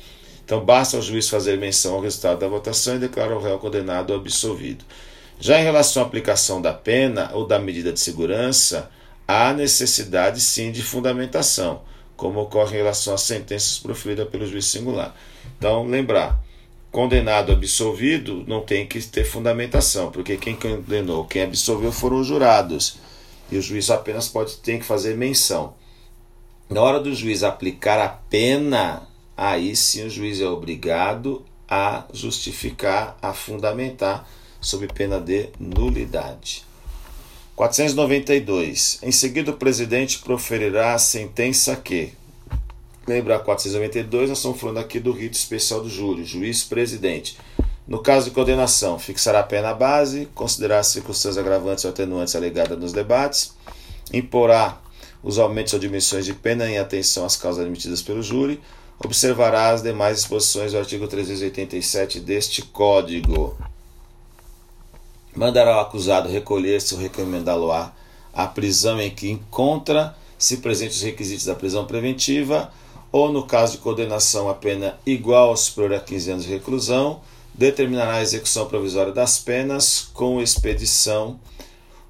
Então 0.45 0.65
basta 0.65 0.99
o 0.99 1.03
juiz 1.03 1.29
fazer 1.29 1.57
menção 1.59 1.95
ao 1.95 2.01
resultado 2.01 2.41
da 2.41 2.49
votação 2.49 2.97
e 2.97 2.99
declarar 2.99 3.37
o 3.37 3.41
réu 3.41 3.59
condenado 3.59 4.11
ou 4.11 4.17
absolvido. 4.17 4.85
Já 5.39 5.61
em 5.61 5.65
relação 5.65 6.03
à 6.03 6.07
aplicação 6.07 6.61
da 6.61 6.73
pena 6.73 7.31
ou 7.33 7.47
da 7.47 7.59
medida 7.59 7.93
de 7.93 8.01
segurança, 8.01 8.91
há 9.27 9.53
necessidade 9.53 10.41
sim 10.41 10.73
de 10.73 10.83
fundamentação, 10.83 11.83
como 12.17 12.41
ocorre 12.41 12.75
em 12.75 12.79
relação 12.79 13.15
às 13.15 13.23
sentenças 13.23 13.79
proferidas 13.79 14.29
pelo 14.29 14.45
juiz 14.45 14.67
singular. 14.67 15.15
Então, 15.57 15.87
lembrar, 15.87 16.39
condenado 16.91 17.51
ou 17.51 17.55
absolvido 17.55 18.45
não 18.47 18.61
tem 18.61 18.87
que 18.87 19.01
ter 19.01 19.25
fundamentação, 19.25 20.11
porque 20.11 20.37
quem 20.37 20.57
condenou, 20.57 21.25
quem 21.25 21.45
absolveu 21.45 21.93
foram 21.93 22.21
os 22.21 22.27
jurados 22.27 22.99
e 23.51 23.59
o 23.59 23.63
juiz 23.63 23.91
apenas 23.91 24.29
pode 24.29 24.57
ter 24.57 24.79
que 24.79 24.85
fazer 24.85 25.17
menção. 25.17 25.75
Na 26.69 26.81
hora 26.83 27.01
do 27.01 27.15
juiz 27.15 27.43
aplicar 27.43 27.99
a 27.99 28.09
pena, 28.09 29.03
aí 29.37 29.75
sim 29.75 30.07
o 30.07 30.11
juiz 30.11 30.41
é 30.41 30.47
obrigado 30.47 31.45
a 31.69 32.05
justificar, 32.13 33.17
a 33.21 33.33
fundamentar, 33.33 34.29
sob 34.61 34.87
pena 34.89 35.21
de 35.21 35.49
nulidade. 35.59 36.65
492. 37.57 39.01
Em 39.03 39.13
seguida, 39.13 39.51
o 39.51 39.57
presidente 39.57 40.19
proferirá 40.21 40.95
a 40.95 40.99
sentença 40.99 41.77
que. 41.77 42.13
Lembra 43.07 43.39
492, 43.39 44.29
nós 44.29 44.39
estamos 44.39 44.61
falando 44.61 44.79
aqui 44.79 45.01
do 45.01 45.11
rito 45.11 45.35
especial 45.35 45.83
do 45.83 45.89
júri, 45.89 46.25
juiz-presidente. 46.25 47.37
No 47.91 47.99
caso 47.99 48.27
de 48.27 48.31
condenação, 48.31 49.01
fixará 49.01 49.41
a 49.41 49.43
pena 49.43 49.75
base, 49.75 50.27
considerar 50.33 50.79
as 50.79 50.87
circunstâncias 50.87 51.37
agravantes 51.37 51.85
ou 51.85 51.91
atenuantes 51.91 52.37
alegadas 52.37 52.79
nos 52.79 52.93
debates, 52.93 53.53
imporá 54.13 54.81
os 55.25 55.41
aumentos 55.41 55.73
ou 55.73 55.81
diminuições 55.81 56.25
de 56.25 56.33
pena 56.33 56.71
em 56.71 56.79
atenção 56.79 57.25
às 57.25 57.35
causas 57.35 57.65
admitidas 57.65 58.01
pelo 58.01 58.23
júri, 58.23 58.61
observará 59.05 59.71
as 59.71 59.83
demais 59.83 60.19
disposições 60.19 60.71
do 60.71 60.79
artigo 60.79 61.09
387 61.09 62.21
deste 62.21 62.63
Código. 62.63 63.59
Mandará 65.35 65.79
o 65.79 65.81
acusado 65.81 66.29
recolher-se 66.29 66.95
ou 66.95 67.01
recomendá-lo-á 67.01 67.93
à 68.33 68.47
prisão 68.47 69.01
em 69.01 69.11
que 69.11 69.29
encontra, 69.29 70.15
se 70.39 70.59
presentes 70.59 70.99
os 70.99 71.03
requisitos 71.03 71.45
da 71.45 71.57
prisão 71.57 71.85
preventiva, 71.87 72.73
ou 73.11 73.33
no 73.33 73.49
caso 73.49 73.73
de 73.73 73.79
condenação 73.79 74.49
a 74.49 74.55
pena 74.55 74.97
igual 75.05 75.49
ou 75.49 75.57
superior 75.57 75.95
a 75.95 76.01
15 76.01 76.31
anos 76.31 76.45
de 76.45 76.51
reclusão, 76.53 77.21
determinará 77.55 78.15
a 78.15 78.23
execução 78.23 78.67
provisória 78.67 79.13
das 79.13 79.39
penas 79.39 80.09
com 80.15 80.41
expedição 80.41 81.39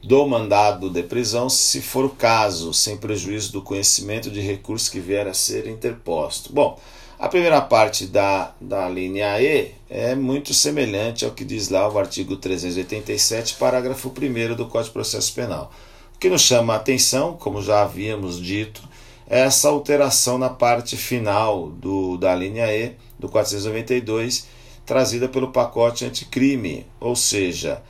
do 0.03 0.27
mandado 0.27 0.89
de 0.89 1.03
prisão, 1.03 1.51
se 1.51 1.81
for 1.81 2.05
o 2.05 2.11
caso, 2.11 2.73
sem 2.73 2.97
prejuízo 2.97 3.53
do 3.53 3.63
conhecimento 3.63 4.31
de 4.31 4.41
recurso 4.41 4.91
que 4.91 4.99
vier 4.99 5.27
a 5.29 5.35
ser 5.35 5.67
interposto. 5.67 6.53
Bom, 6.53 6.79
a 7.19 7.29
primeira 7.29 7.61
parte 7.61 8.07
da, 8.07 8.55
da 8.59 8.89
linha 8.89 9.39
E 9.41 9.73
é 9.91 10.15
muito 10.15 10.55
semelhante 10.55 11.25
ao 11.25 11.33
que 11.33 11.45
diz 11.45 11.69
lá 11.69 11.87
o 11.87 11.99
artigo 11.99 12.35
387, 12.37 13.57
parágrafo 13.57 14.09
1 14.09 14.55
do 14.55 14.65
Código 14.67 14.85
de 14.85 14.93
Processo 14.93 15.35
Penal. 15.35 15.71
O 16.15 16.19
que 16.19 16.31
nos 16.31 16.41
chama 16.41 16.73
a 16.73 16.77
atenção, 16.77 17.37
como 17.37 17.61
já 17.61 17.83
havíamos 17.83 18.41
dito, 18.41 18.83
é 19.29 19.41
essa 19.41 19.69
alteração 19.69 20.39
na 20.39 20.49
parte 20.49 20.97
final 20.97 21.69
do, 21.69 22.17
da 22.17 22.35
linha 22.35 22.75
E 22.75 22.97
do 23.19 23.29
492 23.29 24.47
trazida 24.87 25.29
pelo 25.29 25.53
pacote 25.53 26.05
anticrime, 26.05 26.87
ou 26.99 27.15
seja, 27.15 27.83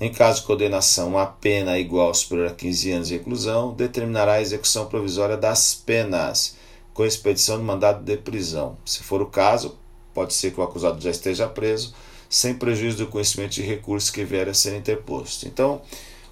em 0.00 0.12
caso 0.12 0.40
de 0.40 0.46
condenação 0.46 1.18
a 1.18 1.26
pena 1.26 1.78
igual 1.78 2.08
ou 2.08 2.14
superior 2.14 2.48
a 2.48 2.54
15 2.54 2.92
anos 2.92 3.08
de 3.08 3.16
reclusão, 3.16 3.72
determinará 3.72 4.34
a 4.34 4.40
execução 4.40 4.86
provisória 4.86 5.36
das 5.36 5.74
penas, 5.74 6.56
com 6.94 7.04
expedição 7.04 7.58
de 7.58 7.64
mandado 7.64 8.04
de 8.04 8.16
prisão. 8.16 8.76
Se 8.84 9.02
for 9.02 9.20
o 9.20 9.26
caso, 9.26 9.76
pode 10.14 10.34
ser 10.34 10.52
que 10.52 10.60
o 10.60 10.62
acusado 10.62 11.00
já 11.00 11.10
esteja 11.10 11.48
preso, 11.48 11.94
sem 12.28 12.54
prejuízo 12.54 12.98
do 12.98 13.06
conhecimento 13.06 13.52
de 13.52 13.62
recursos 13.62 14.10
que 14.10 14.24
vier 14.24 14.48
a 14.48 14.54
ser 14.54 14.76
interposto. 14.76 15.46
Então, 15.46 15.80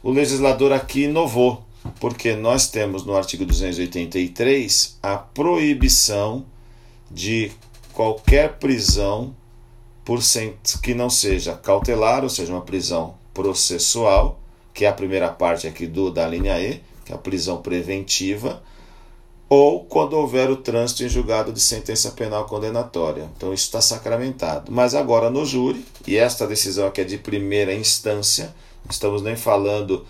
o 0.02 0.11
legislador 0.11 0.72
aqui 0.72 1.04
inovou, 1.04 1.64
porque 2.00 2.34
nós 2.36 2.68
temos 2.68 3.04
no 3.04 3.16
artigo 3.16 3.44
283 3.44 4.98
a 5.02 5.16
proibição 5.16 6.44
de 7.11 7.50
qualquer 7.92 8.59
prisão 8.59 9.34
por 10.07 10.20
que 10.80 10.94
não 10.94 11.11
seja 11.11 11.57
cautelar, 11.57 12.22
ou 12.22 12.30
seja, 12.30 12.52
uma 12.52 12.62
prisão 12.62 13.16
processual, 13.34 14.38
que 14.72 14.84
é 14.84 14.88
a 14.88 14.92
primeira 14.92 15.28
parte 15.28 15.66
aqui 15.66 15.84
do 15.84 16.12
da 16.12 16.28
linha 16.28 16.61
E, 16.61 16.80
que 17.04 17.11
é 17.11 17.14
a 17.16 17.18
prisão 17.18 17.61
preventiva, 17.61 18.62
ou 19.48 19.84
quando 19.84 20.12
houver 20.12 20.48
o 20.48 20.57
trânsito 20.57 21.02
em 21.02 21.09
julgado 21.09 21.52
de 21.52 21.61
sentença 21.61 22.12
penal 22.12 22.46
condenatória. 22.46 23.28
Então 23.36 23.52
isso 23.52 23.64
está 23.64 23.80
sacramentado. 23.80 24.70
Mas 24.70 24.94
agora 24.94 25.28
no 25.28 25.44
júri, 25.44 25.84
e 26.07 26.16
esta 26.16 26.46
decisão 26.46 26.86
aqui 26.86 27.00
é 27.00 27.04
de 27.04 27.18
primeira 27.18 27.74
instância, 27.74 28.54
não 28.84 28.92
estamos 28.92 29.22
nem 29.22 29.34
falando 29.34 30.07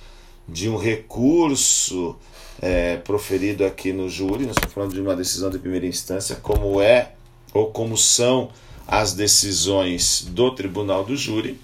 de 0.46 0.68
um 0.68 0.76
recurso 0.76 2.16
é, 2.60 2.98
proferido 2.98 3.64
aqui 3.64 3.94
no 3.94 4.10
júri, 4.10 4.44
nós 4.44 4.56
estamos 4.56 4.74
falando 4.74 4.92
de 4.92 5.00
uma 5.00 5.16
decisão 5.16 5.48
de 5.48 5.58
primeira 5.58 5.86
instância, 5.86 6.36
como 6.36 6.82
é 6.82 7.12
ou 7.54 7.70
como 7.70 7.96
são 7.96 8.50
as 8.86 9.12
decisões 9.12 10.26
do 10.30 10.50
tribunal 10.54 11.04
do 11.04 11.16
júri. 11.16 11.58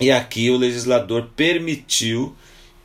E 0.00 0.10
aqui 0.10 0.50
o 0.50 0.56
legislador 0.56 1.28
permitiu 1.36 2.34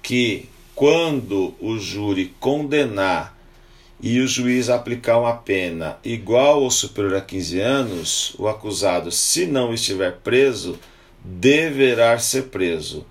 que, 0.01 0.47
quando 0.75 1.55
o 1.59 1.77
júri 1.79 2.33
condenar 2.39 3.37
e 4.01 4.19
o 4.19 4.27
juiz 4.27 4.69
aplicar 4.69 5.17
uma 5.17 5.33
pena 5.33 5.97
igual 6.03 6.61
ou 6.61 6.71
superior 6.71 7.15
a 7.15 7.21
15 7.21 7.59
anos, 7.59 8.35
o 8.37 8.47
acusado, 8.47 9.11
se 9.11 9.45
não 9.45 9.73
estiver 9.73 10.17
preso, 10.17 10.79
deverá 11.23 12.17
ser 12.19 12.43
preso. 12.43 13.05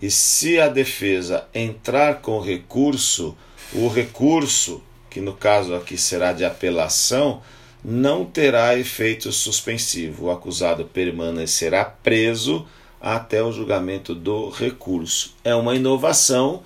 E 0.00 0.10
se 0.10 0.58
a 0.58 0.68
defesa 0.68 1.46
entrar 1.52 2.22
com 2.22 2.40
recurso, 2.40 3.36
o 3.72 3.88
recurso 3.88 4.82
que 5.10 5.20
no 5.20 5.34
caso 5.34 5.74
aqui 5.74 5.98
será 5.98 6.32
de 6.32 6.44
apelação, 6.44 7.42
não 7.84 8.24
terá 8.24 8.78
efeito 8.78 9.32
suspensivo. 9.32 10.26
O 10.26 10.30
acusado 10.30 10.84
permanecerá 10.84 11.84
preso 11.84 12.66
até 13.00 13.42
o 13.42 13.52
julgamento 13.52 14.14
do 14.14 14.50
recurso. 14.50 15.34
É 15.42 15.54
uma 15.54 15.74
inovação 15.74 16.62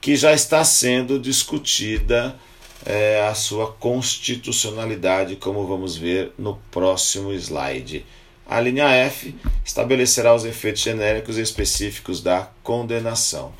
que 0.00 0.16
já 0.16 0.32
está 0.32 0.64
sendo 0.64 1.18
discutida 1.18 2.36
é, 2.84 3.26
a 3.28 3.34
sua 3.34 3.72
constitucionalidade, 3.72 5.36
como 5.36 5.66
vamos 5.66 5.96
ver 5.96 6.32
no 6.38 6.56
próximo 6.70 7.32
slide. 7.32 8.04
A 8.48 8.60
linha 8.60 8.88
F 8.88 9.34
estabelecerá 9.64 10.34
os 10.34 10.44
efeitos 10.44 10.82
genéricos 10.82 11.36
e 11.36 11.40
específicos 11.40 12.20
da 12.20 12.48
condenação. 12.62 13.52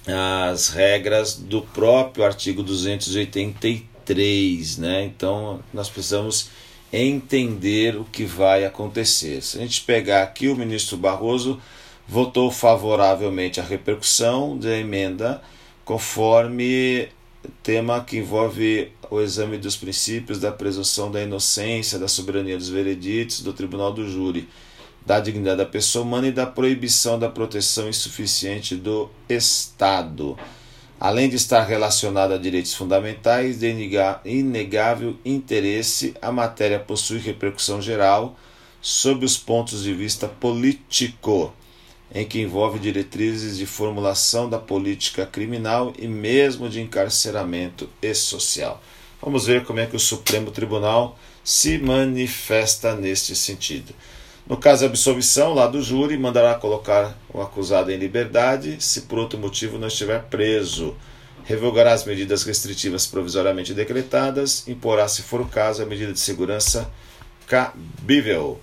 as 0.08 0.70
regras 0.70 1.36
do 1.36 1.62
próprio 1.62 2.26
artigo 2.26 2.64
283, 2.64 4.78
né? 4.78 5.06
Então, 5.06 5.60
nós 5.74 5.89
precisamos 5.89 6.49
entender 6.91 7.95
o 7.95 8.04
que 8.04 8.26
vai 8.26 8.66
acontecer. 8.66 9.41
Se 9.41 9.58
a 9.58 9.62
gente 9.62 9.82
pegar 9.82 10.24
aqui, 10.24 10.49
o 10.49 10.56
ministro 10.56 10.97
Barroso 10.97 11.62
votou 12.08 12.52
favoravelmente 12.52 13.60
à 13.60 13.64
repercussão 13.64 14.58
da 14.58 14.78
emenda, 14.78 15.41
conforme 15.86 17.08
tema 17.64 18.04
que 18.04 18.18
envolve 18.18 18.91
o 19.10 19.22
exame 19.22 19.58
dos 19.58 19.76
princípios 19.76 20.39
da 20.39 20.52
presunção 20.52 21.12
da 21.12 21.22
inocência, 21.22 21.97
da 21.97 22.08
soberania 22.08 22.58
dos 22.58 22.70
vereditos, 22.70 23.41
do 23.41 23.54
tribunal 23.54 23.93
do 23.93 24.10
júri, 24.10 24.47
da 25.06 25.20
dignidade 25.20 25.58
da 25.58 25.66
pessoa 25.66 26.06
humana 26.06 26.28
e 26.28 26.32
da 26.32 26.45
proibição 26.45 27.18
da 27.18 27.30
proteção 27.30 27.89
insuficiente 27.89 28.76
do 28.76 29.10
Estado. 29.28 30.38
Além 30.99 31.28
de 31.28 31.36
estar 31.36 31.64
relacionada 31.64 32.36
a 32.36 32.38
direitos 32.38 32.76
fundamentais, 32.76 33.60
de 33.60 33.68
inegável 34.24 35.18
interesse, 35.26 36.14
a 36.22 36.32
matéria 36.32 36.80
possui 36.80 37.18
repercussão 37.18 37.82
geral 37.82 38.38
sob 38.80 39.26
os 39.26 39.38
pontos 39.38 39.84
de 39.84 39.93
vista 39.93 40.28
político 40.28 41.54
em 42.14 42.26
que 42.26 42.41
envolve 42.41 42.78
diretrizes 42.78 43.58
de 43.58 43.66
formulação 43.66 44.49
da 44.49 44.60
política 44.60 45.26
criminal 45.26 45.93
e 45.97 46.08
mesmo 46.08 46.70
de 46.70 46.82
encarceramento 46.82 47.89
e 48.02 48.14
social. 48.14 48.82
Vamos 49.22 49.45
ver 49.45 49.64
como 49.64 49.80
é 49.80 49.86
que 49.86 49.95
o 49.95 49.99
Supremo 49.99 50.52
Tribunal 50.52 51.18
se 51.43 51.78
manifesta 51.78 52.95
neste 52.95 53.36
sentido. 53.36 53.93
No 54.48 54.58
caso 54.58 54.82
de 54.82 54.88
absolvição, 54.88 55.54
lá 55.54 55.68
do 55.68 55.82
júri 55.82 56.18
mandará 56.18 56.56
colocar 56.56 57.18
o 57.34 57.42
acusado 57.42 57.92
em 57.92 57.98
liberdade 57.98 58.78
se 58.80 59.02
por 59.02 59.20
outro 59.20 59.39
motivo 59.39 59.78
não 59.78 59.88
estiver 59.88 60.24
preso. 60.24 60.96
Revogará 61.44 61.94
as 61.94 62.06
medidas 62.06 62.44
restritivas 62.44 63.08
provisoriamente 63.08 63.74
decretadas, 63.74 64.68
imporá, 64.68 65.08
se 65.08 65.22
for 65.22 65.42
o 65.42 65.48
caso, 65.48 65.82
a 65.82 65.86
medida 65.86 66.14
de 66.14 66.20
segurança 66.20 66.89
cabível. 67.48 68.60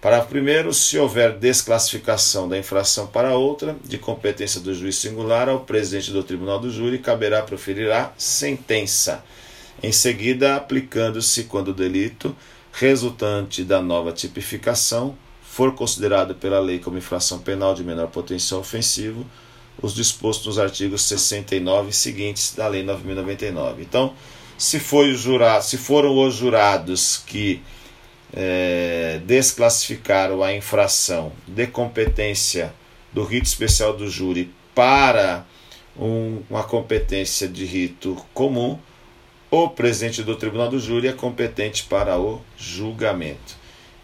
Parágrafo 0.00 0.30
primeiro, 0.30 0.74
se 0.74 0.98
houver 0.98 1.38
desclassificação 1.38 2.48
da 2.48 2.58
infração 2.58 3.06
para 3.06 3.36
outra, 3.36 3.76
de 3.84 3.98
competência 3.98 4.60
do 4.60 4.74
juiz 4.74 4.96
singular, 4.96 5.48
ao 5.48 5.60
presidente 5.60 6.10
do 6.10 6.24
tribunal 6.24 6.58
do 6.58 6.70
júri 6.70 6.98
caberá 6.98 7.40
proferir 7.42 7.88
a 7.92 8.12
sentença. 8.18 9.24
Em 9.80 9.92
seguida, 9.92 10.56
aplicando-se 10.56 11.44
quando 11.44 11.68
o 11.68 11.74
delito 11.74 12.34
resultante 12.72 13.62
da 13.62 13.80
nova 13.80 14.12
tipificação 14.12 15.16
for 15.42 15.74
considerado 15.74 16.34
pela 16.34 16.58
lei 16.58 16.78
como 16.78 16.96
infração 16.96 17.38
penal 17.38 17.74
de 17.74 17.84
menor 17.84 18.08
potencial 18.08 18.60
ofensivo, 18.60 19.26
os 19.80 19.94
dispostos 19.94 20.46
nos 20.46 20.58
artigos 20.58 21.02
69 21.02 21.92
seguintes 21.92 22.54
da 22.54 22.66
lei 22.66 22.82
9099. 22.82 23.82
Então, 23.82 24.14
se 24.56 24.80
foi 24.80 25.12
jurado, 25.14 25.64
se 25.64 25.76
foram 25.76 26.16
os 26.18 26.34
jurados 26.34 27.22
que 27.26 27.60
é, 28.32 29.20
desclassificaram 29.26 30.42
a 30.42 30.54
infração 30.54 31.32
de 31.46 31.66
competência 31.66 32.72
do 33.12 33.22
rito 33.24 33.46
especial 33.46 33.94
do 33.94 34.08
júri 34.08 34.50
para 34.74 35.44
um, 35.96 36.42
uma 36.48 36.62
competência 36.62 37.46
de 37.46 37.66
rito 37.66 38.16
comum, 38.32 38.78
o 39.52 39.68
presidente 39.68 40.22
do 40.22 40.34
tribunal 40.34 40.70
do 40.70 40.80
júri 40.80 41.08
é 41.08 41.12
competente 41.12 41.82
para 41.84 42.18
o 42.18 42.40
julgamento. 42.56 43.54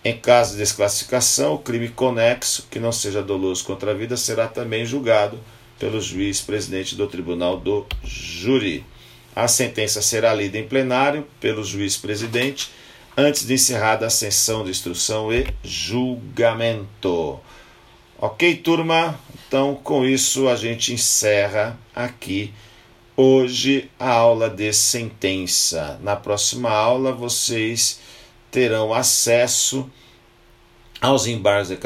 Em 0.05 0.15
caso 0.15 0.53
de 0.53 0.59
desclassificação, 0.59 1.55
o 1.55 1.59
crime 1.59 1.89
conexo, 1.89 2.67
que 2.71 2.79
não 2.79 2.93
seja 2.93 3.23
doloso 3.23 3.65
contra 3.65 3.93
a 3.93 3.95
vida, 3.95 4.15
será 4.15 4.47
também 4.47 4.85
julgado 4.85 5.41
pelo 5.79 6.03
juiz 6.03 6.43
presidente 6.43 6.95
do 6.95 7.07
tribunal 7.07 7.59
do 7.59 7.87
júri. 8.05 8.85
A 9.35 9.49
sentença 9.49 10.03
será 10.03 10.35
lida 10.35 10.59
em 10.59 10.69
plenário 10.69 11.27
pelo 11.41 11.65
juiz 11.65 11.97
presidente 11.97 12.71
antes 13.17 13.47
de 13.47 13.55
encerrada 13.55 14.05
a 14.05 14.11
sessão 14.11 14.65
de 14.65 14.71
instrução 14.71 15.33
e 15.33 15.47
julgamento. 15.65 17.41
Ok, 18.19 18.55
turma? 18.57 19.19
Então, 19.47 19.75
com 19.77 20.05
isso, 20.05 20.47
a 20.47 20.57
gente 20.57 20.93
encerra 20.93 21.79
aqui 21.95 22.53
hoje 23.21 23.91
a 23.99 24.11
aula 24.11 24.49
de 24.49 24.73
sentença. 24.73 25.99
Na 26.05 26.15
próxima 26.15 26.71
aula, 26.71 27.11
vocês 27.11 27.99
terão 28.49 28.95
acesso 28.95 29.91
aos 31.01 31.27
embargos 31.27 31.69
de 31.69 31.77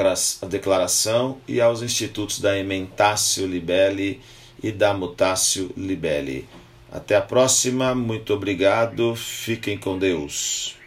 declaração 0.47 1.39
e 1.49 1.59
aos 1.59 1.81
institutos 1.81 2.39
da 2.39 2.59
Ementácio 2.59 3.47
Libelli 3.47 4.21
e 4.63 4.71
da 4.71 4.93
Mutácio 4.93 5.73
Libelli. 5.75 6.47
Até 6.93 7.17
a 7.17 7.23
próxima, 7.23 7.95
muito 7.95 8.35
obrigado, 8.35 9.17
fiquem 9.17 9.79
com 9.79 9.99
Deus. 9.99 10.82